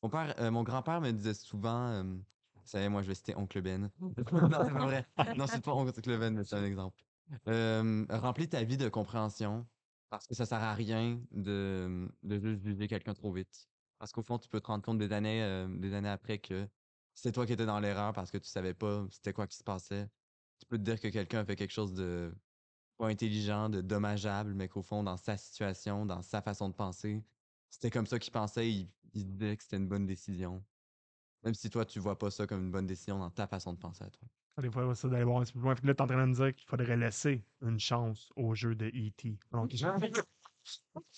[0.02, 2.22] Mon père, euh, mon grand-père me disait souvent, vous
[2.64, 3.90] savez, moi je vais citer Oncle Ben.
[4.00, 5.06] non, c'est pas vrai.
[5.36, 7.02] Non, c'est pas Oncle Ben, mais c'est un exemple.
[8.10, 9.66] Remplis ta vie de compréhension
[10.08, 13.68] parce que ça sert à rien de, de juste juger quelqu'un trop vite.
[13.98, 16.68] Parce qu'au fond, tu peux te rendre compte des années, des années après que
[17.14, 19.64] c'est toi qui étais dans l'erreur parce que tu savais pas c'était quoi qui se
[19.64, 20.08] passait.
[20.58, 22.34] Tu peux te dire que quelqu'un a fait quelque chose de
[22.96, 27.24] pas intelligent, de dommageable, mais qu'au fond, dans sa situation, dans sa façon de penser,
[27.70, 30.66] c'était comme ça qu'il pensait, il, il disait que c'était une bonne décision.
[31.44, 33.78] Même si toi, tu vois pas ça comme une bonne décision dans ta façon de
[33.78, 34.28] penser à toi.
[34.58, 35.74] Des fois, ça d'aller voir un petit peu plus loin.
[35.74, 38.54] Que là, tu es en train de me dire qu'il faudrait laisser une chance au
[38.54, 39.38] jeu de E.T.
[39.52, 39.90] Donc, gros,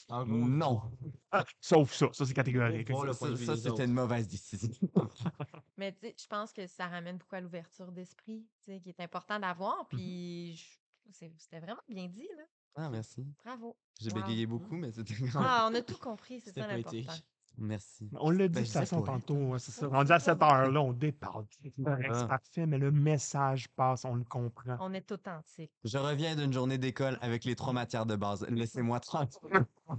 [0.27, 0.83] Non!
[1.31, 2.89] Ah, sauf ça, ça c'est catégorique.
[2.89, 4.71] Ça, ça, c'était une mauvaise décision.
[5.77, 8.89] Mais tu sais, je pense que ça ramène beaucoup à l'ouverture d'esprit, tu sais, qui
[8.91, 9.87] est important d'avoir.
[9.89, 10.79] Puis je-
[11.13, 12.45] c'est- c'était vraiment bien dit, là.
[12.75, 13.25] ah, merci.
[13.45, 13.77] Bravo.
[14.01, 14.15] J'ai Wow.
[14.23, 17.23] bégayé beaucoup, mais c'était Ah, on a tout compris, c'est C'était ça l'important.
[17.61, 18.09] Merci.
[18.21, 19.27] On l'a dit Ben, toute disais façon poète.
[19.27, 19.89] tantôt, ouais, c'est ça.
[19.89, 21.45] Rendu à cette heure-là, on déparle.
[21.61, 22.27] C'est Ah.
[22.27, 24.77] parfait, mais le message passe, on le comprend.
[24.81, 25.73] On est authentique.
[25.85, 28.47] Je reviens d'une journée d'école avec les trois matières de base.
[28.49, 29.41] Laissez-moi tranquille.
[29.87, 29.97] Moi,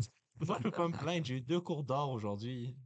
[0.58, 2.78] je peux pas me plaindre, j'ai eu deux cours d'or aujourd'hui.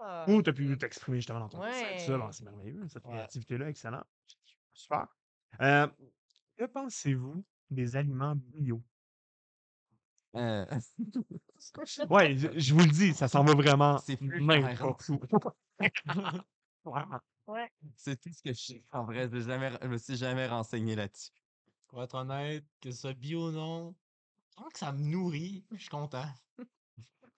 [0.00, 0.24] Ah.
[0.28, 1.68] Ou tu as pu t'exprimer justement dans ton ça.
[1.68, 2.28] Ouais.
[2.32, 3.12] C'est merveilleux, cette Ouais.
[3.12, 4.02] créativité-là, excellent.
[4.72, 5.06] Super.
[5.60, 5.86] Euh,
[6.56, 8.82] que pensez-vous des aliments bio?
[10.36, 10.66] Euh,
[12.10, 14.40] Ouais, je, je vous le dis, ça s'en va vraiment C'est plus.
[17.46, 17.70] Ouais.
[17.96, 18.84] c'est tout ce que je sais.
[18.92, 21.30] En vrai, je jamais, je me suis jamais renseigné là-dessus.
[21.88, 23.94] Pour être honnête, que ce soit bio ou non,
[24.56, 26.26] tant que ça me nourrit, je suis content.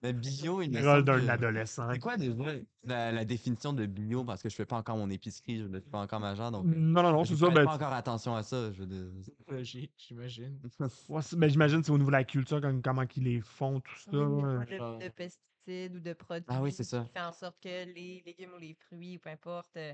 [0.03, 1.87] Mais bio, il me Rôle semble d'un que- adolescent.
[1.91, 2.43] C'est quoi déjà
[2.83, 4.23] la, la définition de bio?
[4.23, 6.65] Parce que je fais pas encore mon épicerie, je ne suis pas encore majeur, donc
[6.65, 7.45] Non, non, non, je c'est ça.
[7.45, 8.71] prête Ben, pas encore attention à ça.
[8.71, 9.05] Je veux dire.
[9.47, 10.59] Logique, j'imagine.
[11.09, 13.41] ouais, c'est- ben, j'imagine que c'est au niveau de la culture, comme, comment ils les
[13.41, 14.11] font, tout ça.
[14.11, 14.65] Ouais.
[14.65, 17.03] de, de pesticides ou de produits Ah oui, c'est ça.
[17.03, 19.93] qui fait en sorte que les légumes ou les fruits, ou peu importe, euh,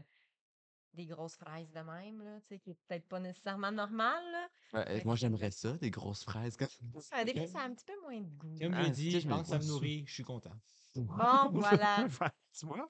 [0.93, 4.21] des grosses fraises de même, là, tu sais, qui est peut-être pas nécessairement normal.
[4.31, 4.47] là.
[4.85, 6.67] Ouais, moi, j'aimerais ça, des grosses fraises comme
[7.01, 8.55] Ça, des fois, ça a un petit peu moins de goût.
[8.59, 10.53] Comme Ah, je dis, je tant que ça me nourrit, je suis content.
[10.95, 12.07] Bon, voilà.
[12.59, 12.89] tu vois?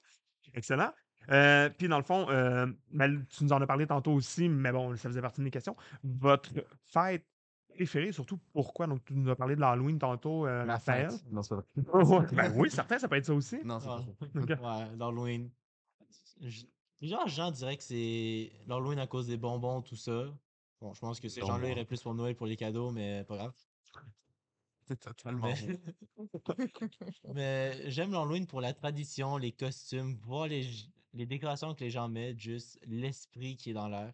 [0.54, 0.92] Excellent.
[1.30, 4.72] Euh, puis dans le fond, euh, ben, tu nous en as parlé tantôt aussi, mais
[4.72, 5.76] bon, ça faisait partie de mes questions.
[6.02, 6.50] Votre
[6.86, 7.26] fête
[7.74, 8.86] préférée, surtout pourquoi?
[8.86, 11.10] Donc, tu nous as parlé de l'Halloween tantôt, euh, Ma Raphaël.
[11.10, 11.30] fête.
[11.30, 12.26] Non, c'est pas vrai.
[12.50, 13.58] Ben oui, certain, ça peut être ça aussi.
[13.62, 14.00] Non, c'est Ah.
[14.18, 14.40] pas ça.
[14.40, 14.48] Ok.
[14.48, 15.50] Ouais, l'Halloween.
[16.98, 20.36] Plusieurs gens diraient que c'est l'Halloween à cause des bonbons, tout ça.
[20.80, 23.36] Bon, je pense que ces gens-là iraient plus pour Noël pour les cadeaux, mais pas
[23.36, 23.54] grave.
[24.86, 25.46] C'est totalement.
[25.46, 25.78] Mais,
[27.34, 30.66] mais j'aime l'Halloween pour la tradition, les costumes, voir les,
[31.12, 34.12] les décorations que les gens mettent, juste l'esprit qui est dans l'air.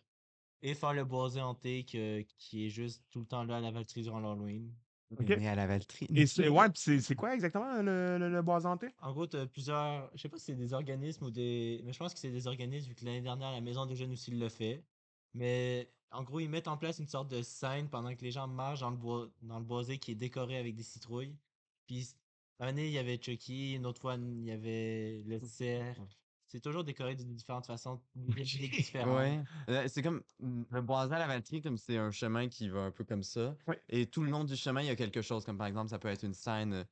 [0.62, 3.70] Et faire le boisé hanté que- qui est juste tout le temps là à la
[3.70, 4.74] Valtrie durant l'Halloween.
[5.13, 5.29] Ok.
[5.29, 6.07] Mais à la Valtrie.
[6.15, 8.89] Et c'est ouais, puis c'est c'est quoi exactement le, le, le bois hanté?
[9.01, 10.11] En gros, tu as plusieurs.
[10.15, 11.83] Je sais pas si c'est des organismes ou des.
[11.85, 14.13] Mais je pense que c'est des organismes, vu que l'année dernière, la Maison des Jeunes
[14.13, 14.83] aussi l'a fait.
[15.35, 18.47] Mais en gros, ils mettent en place une sorte de scène pendant que les gens
[18.47, 19.29] marchent dans le, bois...
[19.43, 21.37] dans le boisé qui est décoré avec des citrouilles.
[21.87, 22.09] Puis,
[22.61, 25.97] une année, il y avait Chucky, une autre fois, il y avait le cerf.
[26.55, 29.17] C'est toujours décoré de différentes façons, des répliques différentes.
[29.17, 29.43] Ouais.
[29.69, 32.79] Euh, C'est comme mm, le boisé à la Valtrie, comme c'est un chemin qui va
[32.83, 33.57] un peu comme ça.
[33.67, 33.83] Ouais.
[33.89, 35.99] Et tout le long du chemin, il y a quelque chose, comme par exemple, ça
[35.99, 36.73] peut être une scène.
[36.73, 36.85] euh,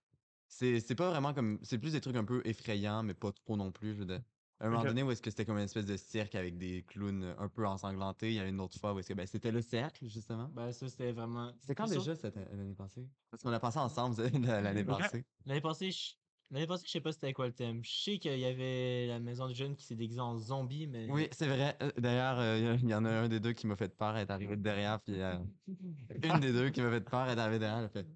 [0.49, 1.61] C'est c'est pas vraiment comme.
[1.63, 3.95] C'est plus des trucs un peu effrayants, mais pas trop non plus.
[3.95, 4.23] Je veux dire.
[4.59, 6.85] À un moment donné où est-ce que c'était comme une espèce de cirque avec des
[6.85, 8.31] clowns euh, un peu ensanglantés.
[8.31, 10.49] Il y a une autre fois où est-ce que ben, c'était le cercle, justement.
[10.55, 11.53] Ben, ça, c'était vraiment.
[11.61, 13.09] C'est quand déjà cette l'année passée?
[13.31, 15.25] Parce qu'on a passé ensemble l'année passée.
[15.47, 16.13] L'année passée, je...
[16.53, 17.83] L'année passée, je sais pas c'était quoi le thème.
[17.83, 21.11] Je sais qu'il y avait la Maison des Jeunes qui s'est déguisée en zombie, mais.
[21.11, 21.75] Oui, c'est vrai.
[21.83, 24.31] Euh, D'ailleurs, euh, il y en a un des deux qui m'a fait peur, elle
[24.31, 27.79] est derrière, puis euh, une des deux qui m'a fait peur, elle est arrivée derrière,
[27.79, 28.07] elle a fait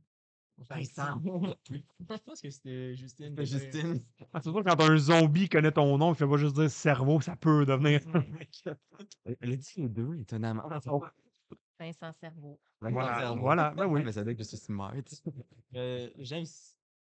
[0.71, 1.21] Vincent!
[1.71, 3.35] Je pense que c'était Justine.
[3.43, 4.03] Justine!
[4.33, 7.21] Ah, c'est sûr quand un zombie connaît ton nom, il fait pas juste dire cerveau,
[7.21, 8.01] ça peut devenir.
[9.25, 10.69] Elle a dit les deux, étonnamment.
[11.79, 12.59] Vincent Cerveau.
[12.81, 14.03] voilà, voilà, ben oui.
[14.03, 14.95] Mais ça veut dire que je suis smart.
[15.75, 16.45] Euh, j'aime.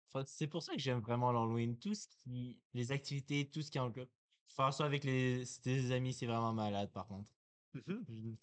[0.07, 1.77] Enfin, C'est pour ça que j'aime vraiment l'Halloween.
[1.77, 2.59] Tout ce qui.
[2.73, 4.07] Les activités, tout ce qui englobe.
[4.47, 5.43] Faire ça avec les...
[5.61, 7.31] tes amis, c'est vraiment malade, par contre.
[7.75, 7.81] Je-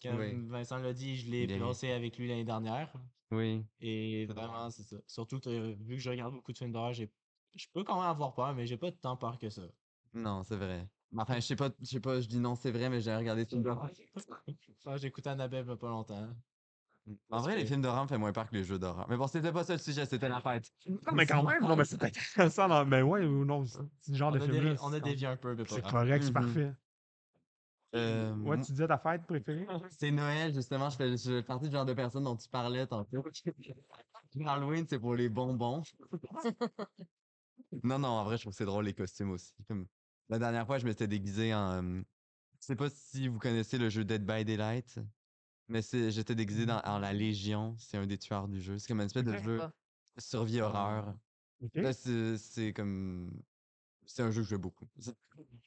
[0.01, 0.47] Comme.
[0.49, 2.93] Vincent l'a dit, je l'ai passé avec lui l'année dernière.
[3.31, 3.65] Oui.
[3.79, 4.97] Et vraiment, c'est ça.
[5.07, 7.11] Surtout que vu que je regarde beaucoup de films d'horreur, j'ai.
[7.55, 9.63] Je peux quand même avoir peur, mais j'ai pas tant peur que ça.
[10.13, 10.87] Non, c'est vrai.
[11.17, 13.45] Enfin, je sais pas, je sais pas, je dis non, c'est vrai, mais j'ai regardé.
[14.85, 16.29] Ah, j'ai écouté Annabelle il y a pas longtemps.
[17.29, 19.07] En vrai, les films d'horreur me fait moins peur que les jeux d'horreur.
[19.09, 20.71] Mais bon, c'était pas ça le sujet, c'était la fête.
[20.87, 22.67] Non, mais quand même, non, mais c'est intéressant.
[22.67, 23.79] non, Mais ouais, ou non, c'est
[24.11, 26.31] le genre On de film on a dévié un peu, mais pas C'est correct, c'est
[26.31, 26.33] Mhm.
[26.33, 26.71] parfait.
[27.95, 29.67] Euh, Ouais, tu disais ta fête préférée?
[29.91, 30.89] C'est Noël, justement.
[30.89, 33.23] Je fais, je fais partie du genre de personne dont tu parlais tantôt.
[34.45, 35.81] Halloween, c'est pour les bonbons.
[37.83, 39.53] non, non, en vrai, je trouve que c'est drôle les costumes aussi.
[39.67, 39.87] Comme
[40.29, 41.83] la dernière fois, je m'étais déguisé en.
[41.83, 42.01] euh,
[42.61, 44.99] je sais pas si vous connaissez le jeu Dead by Daylight,
[45.67, 47.75] mais c'est, j'étais déguisé dans, en la Légion.
[47.77, 48.77] C'est un des tueurs du jeu.
[48.77, 49.71] C'est comme une espèce de jeu pas.
[50.17, 51.15] survie horreur.
[51.63, 51.71] Ok.
[51.75, 53.31] Là, c'est, c'est comme.
[54.07, 54.85] C'est un jeu que je joue beaucoup.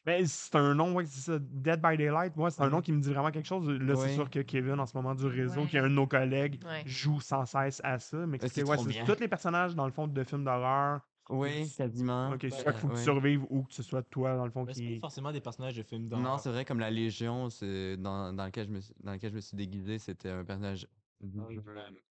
[0.05, 1.38] Ben, c'est un nom, ouais, c'est ça.
[1.40, 3.68] Dead by Daylight, moi, c'est un nom qui me dit vraiment quelque chose.
[3.68, 5.66] Là, c'est sûr que Kevin, en ce moment, du réseau, Ouais.
[5.66, 6.82] qui est un de nos collègues, Ouais.
[6.86, 8.18] joue sans cesse à ça.
[8.26, 9.05] Mais c'est expliquez, ouais, trop c'est bien.
[9.05, 11.01] tous les personnages, dans le fond, de films d'horreur.
[11.29, 12.31] Oui, quasiment.
[12.31, 14.51] Ok, c'est soit qu'il faut que tu survives ou que ce soit toi, dans le
[14.51, 15.01] fond, Mais c'est pas qui.
[15.01, 16.24] forcément des personnages de films d'horreur.
[16.24, 19.31] Non, c'est vrai, comme la Légion, c'est dans, dans, lequel je me, suis- dans lequel
[19.31, 20.89] je me suis déguisé, c'était un personnage
[21.22, 21.61] euh,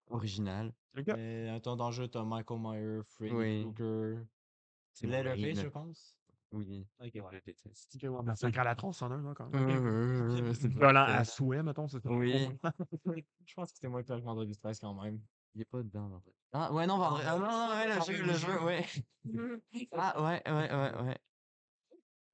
[0.10, 0.74] original.
[0.98, 1.08] Ok.
[1.16, 3.74] Mais un temps d'enjeu, t'as Michael Myers, Freddy Oui.
[3.76, 4.26] Krueger,
[4.94, 6.18] C'est Leatherface, je pense.
[6.54, 6.86] Oui.
[7.00, 7.56] Ok, ouais.
[8.36, 9.54] C'est un à tronçonneuse, là, quand même.
[10.54, 12.10] C'est pas- à souhait, mettons, c'est ça.
[12.10, 12.50] Oui.
[13.46, 15.20] Je pense que c'était moins pire que Vendredi 13 quand même.
[15.56, 16.36] Il est pas dedans, Vendredi.
[16.54, 17.24] Ah, ouais, non, Vendredi.
[17.28, 18.86] Ah, non, non, ouais, le jeu, le jeu, ouais.
[19.94, 21.18] Ah, ouais, ouais, ouais, ouais.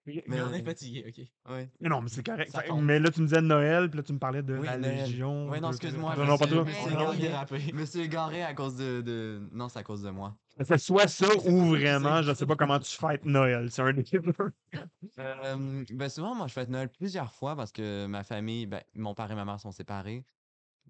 [0.06, 1.52] Mais Mais on est fatigué, ok.
[1.52, 1.70] ouais.
[1.82, 2.50] Mais non, mais c'est correct.
[2.52, 4.66] Ça Fait- mais là, tu me disais Noël, puis là, tu me parlais de Oui,
[4.66, 4.96] la Noël.
[5.00, 5.50] Légion.
[5.50, 6.66] Ouais, non, excuse-moi, Non, non, pas toi.
[6.66, 9.42] je me suis égaré à cause de, de...
[9.52, 10.38] Non, c'est à cause de moi.
[10.62, 13.70] C'est soit ça ou vraiment, je sais pas comment tu fêtes Noël.
[13.70, 14.06] C'est un des.
[15.20, 19.14] Euh, ben souvent, moi, je fête Noël plusieurs fois parce que ma famille, ben, mon
[19.14, 20.24] père et ma mère sont séparés.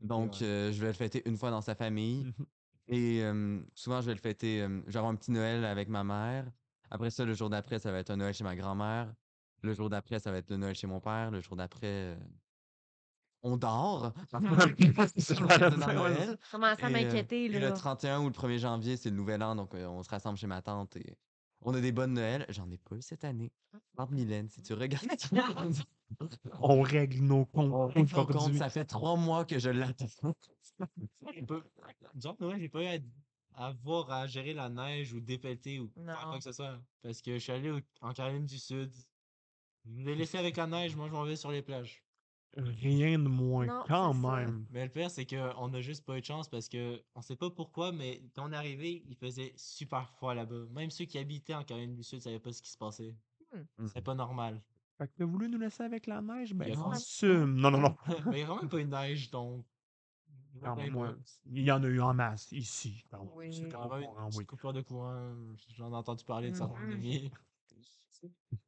[0.02, 0.44] Donc, Ouais.
[0.48, 2.32] euh, je vais le fêter une fois dans sa famille.
[2.90, 5.90] Et euh, souvent, je vais le fêter, euh, je vais avoir un petit Noël avec
[5.90, 6.46] ma mère.
[6.90, 9.14] Après ça, le jour d'après, ça va être un Noël chez ma grand-mère.
[9.62, 11.30] Le jour d'après, ça va être le Noël chez mon père.
[11.32, 12.16] Le jour d'après, euh,
[13.44, 14.14] on dort.
[14.40, 14.76] Noël.
[14.78, 17.60] Je commence à Et, euh, m'inquiéter, là.
[17.70, 20.38] le 31 ou le 1er janvier, c'est le nouvel an, donc euh, on se rassemble
[20.38, 21.18] chez ma tante et
[21.62, 22.46] On a des bonnes Noëls.
[22.50, 23.52] J'en ai pas eu cette année.
[23.96, 25.06] Tante Mylène, si tu regardes.
[26.62, 28.60] On règle nos comptes On règle nos comptes, aujourd'hui.
[28.60, 30.06] ça fait trois mois que je l'attends.
[32.14, 32.88] Disons que Noël, j'ai pas eu
[33.56, 36.14] à, avoir à gérer la neige ou dépelleter ou Non.
[36.24, 36.80] quoi que ce soit.
[37.02, 38.94] Parce que je suis allé au- en Caroline du Sud.
[39.86, 42.04] Je l'ai laissé avec la neige, moi je m'en vais sur les plages.
[42.56, 44.36] Rien de moins, Non, quand ça.
[44.38, 44.66] même.
[44.72, 47.36] Mais le pire, c'est qu'on a juste pas eu de chance parce que on sait
[47.36, 50.66] pas pourquoi, mais quand on est arrivé, il faisait super froid là-bas.
[50.72, 53.14] Même ceux qui habitaient en Caroline du Sud savaient pas ce qui se passait.
[53.78, 53.88] Hmm.
[53.94, 54.62] C'est pas normal.
[54.98, 56.54] Fait que t'as voulu nous laisser avec la neige?
[56.56, 57.56] Ben, même- assume.
[57.56, 57.96] Non, non, non.
[58.32, 59.64] mais il y a quand même pas eu de neige, donc.
[61.46, 63.04] Il y en a eu en masse ici.
[63.12, 63.54] Donc, Oui.
[63.54, 64.46] c'est quand même une oui.
[64.48, 65.36] coupure de courant.
[65.76, 67.30] J'en ai entendu parler de certains Mhm.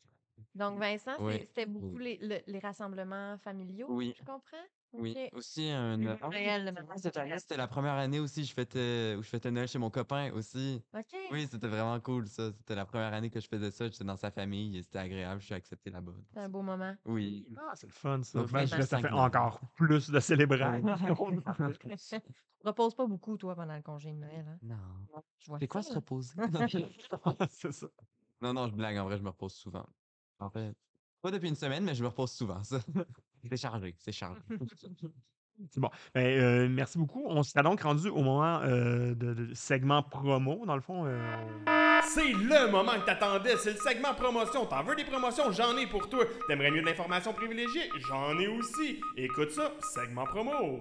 [0.60, 2.18] Donc, Vincent, c'est- Oui, c'était beaucoup oui.
[2.20, 4.14] les, le- les rassemblements familiaux, Oui.
[4.18, 4.58] je comprends?
[4.92, 5.38] Oui, Ok.
[5.38, 5.98] aussi un.
[5.98, 6.18] Noël.
[6.24, 7.40] Oui, Noël, le c'est vrai, matin cette de année, Noël.
[7.42, 10.82] c'était la première année aussi je fêtais, où je fêtais Noël chez mon copain aussi.
[10.96, 11.16] OK.
[11.32, 12.52] Oui, c'était vraiment cool ça.
[12.52, 13.86] C'était la première année que je faisais ça.
[13.88, 15.42] J'étais dans sa famille et c'était agréable.
[15.42, 16.14] Je suis accepté là-bas.
[16.34, 16.96] C'est un beau moment.
[17.06, 17.46] Oui.
[17.56, 18.40] Ah, c'est le fun, ça.
[18.40, 19.26] Donc, Ben, ça fait mois.
[19.26, 20.82] encore plus de célébrations.
[22.66, 24.46] Repose pas beaucoup, toi, pendant le congé de Noël.
[24.50, 24.58] Hein?
[24.64, 25.22] Non.
[25.38, 26.34] Je vois C'est quoi se reposer?
[27.50, 27.88] c'est ça.
[28.42, 28.98] non, non, je blague.
[28.98, 29.86] En vrai, je me repose souvent.
[30.40, 30.74] En fait,
[31.22, 32.64] pas depuis une semaine, mais je me repose souvent.
[32.64, 32.80] Ça.
[33.50, 34.42] C'est chargé, c'est chargé.
[35.72, 35.90] C'est bon.
[36.14, 37.24] Ben, euh, merci beaucoup.
[37.28, 40.66] On serait donc rendu au moment euh, de, segment promo.
[40.66, 41.36] Dans le fond, euh,
[42.08, 44.66] C'est le moment que t'attendais, c'est le segment promotion.
[44.66, 45.52] T'en veux des promotions?
[45.52, 46.26] J'en ai pour toi.
[46.48, 47.90] T'aimerais mieux de l'information privilégiée?
[48.08, 49.00] J'en ai aussi.
[49.18, 50.80] Écoute ça, segment promo.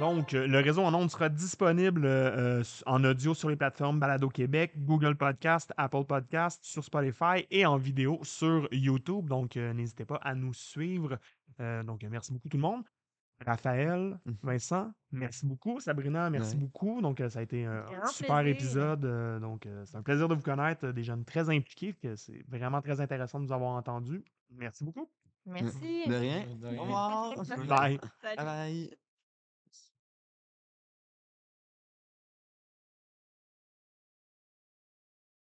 [0.00, 4.28] Donc, euh, le réseau en ondes sera disponible euh, en audio sur les plateformes Balado
[4.28, 9.28] Québec, Google Podcast, Apple Podcast, sur Spotify et en vidéo sur YouTube.
[9.28, 11.18] Donc, euh, n'hésitez pas à nous suivre.
[11.58, 12.84] Donc, merci beaucoup tout le monde.
[13.46, 14.36] Raphaël, Mhm.
[14.42, 15.78] Vincent, merci beaucoup.
[15.80, 16.60] Sabrina, merci Ouais.
[16.60, 17.00] beaucoup.
[17.00, 18.50] Donc, euh, ça a été un Grand super plaisir.
[18.54, 19.04] épisode.
[19.04, 20.88] euh, donc, euh, c'est un plaisir de vous connaître.
[20.88, 21.94] Des jeunes très impliqués.
[21.94, 24.24] que C'est vraiment très intéressant de nous avoir entendus.
[24.50, 25.08] Merci beaucoup.
[25.46, 26.02] Merci.
[26.08, 26.46] De rien.
[26.56, 26.78] De rien.
[26.80, 27.34] Au revoir.
[27.68, 28.00] Bye.
[28.22, 28.36] Salut.
[28.36, 28.98] Bye bye.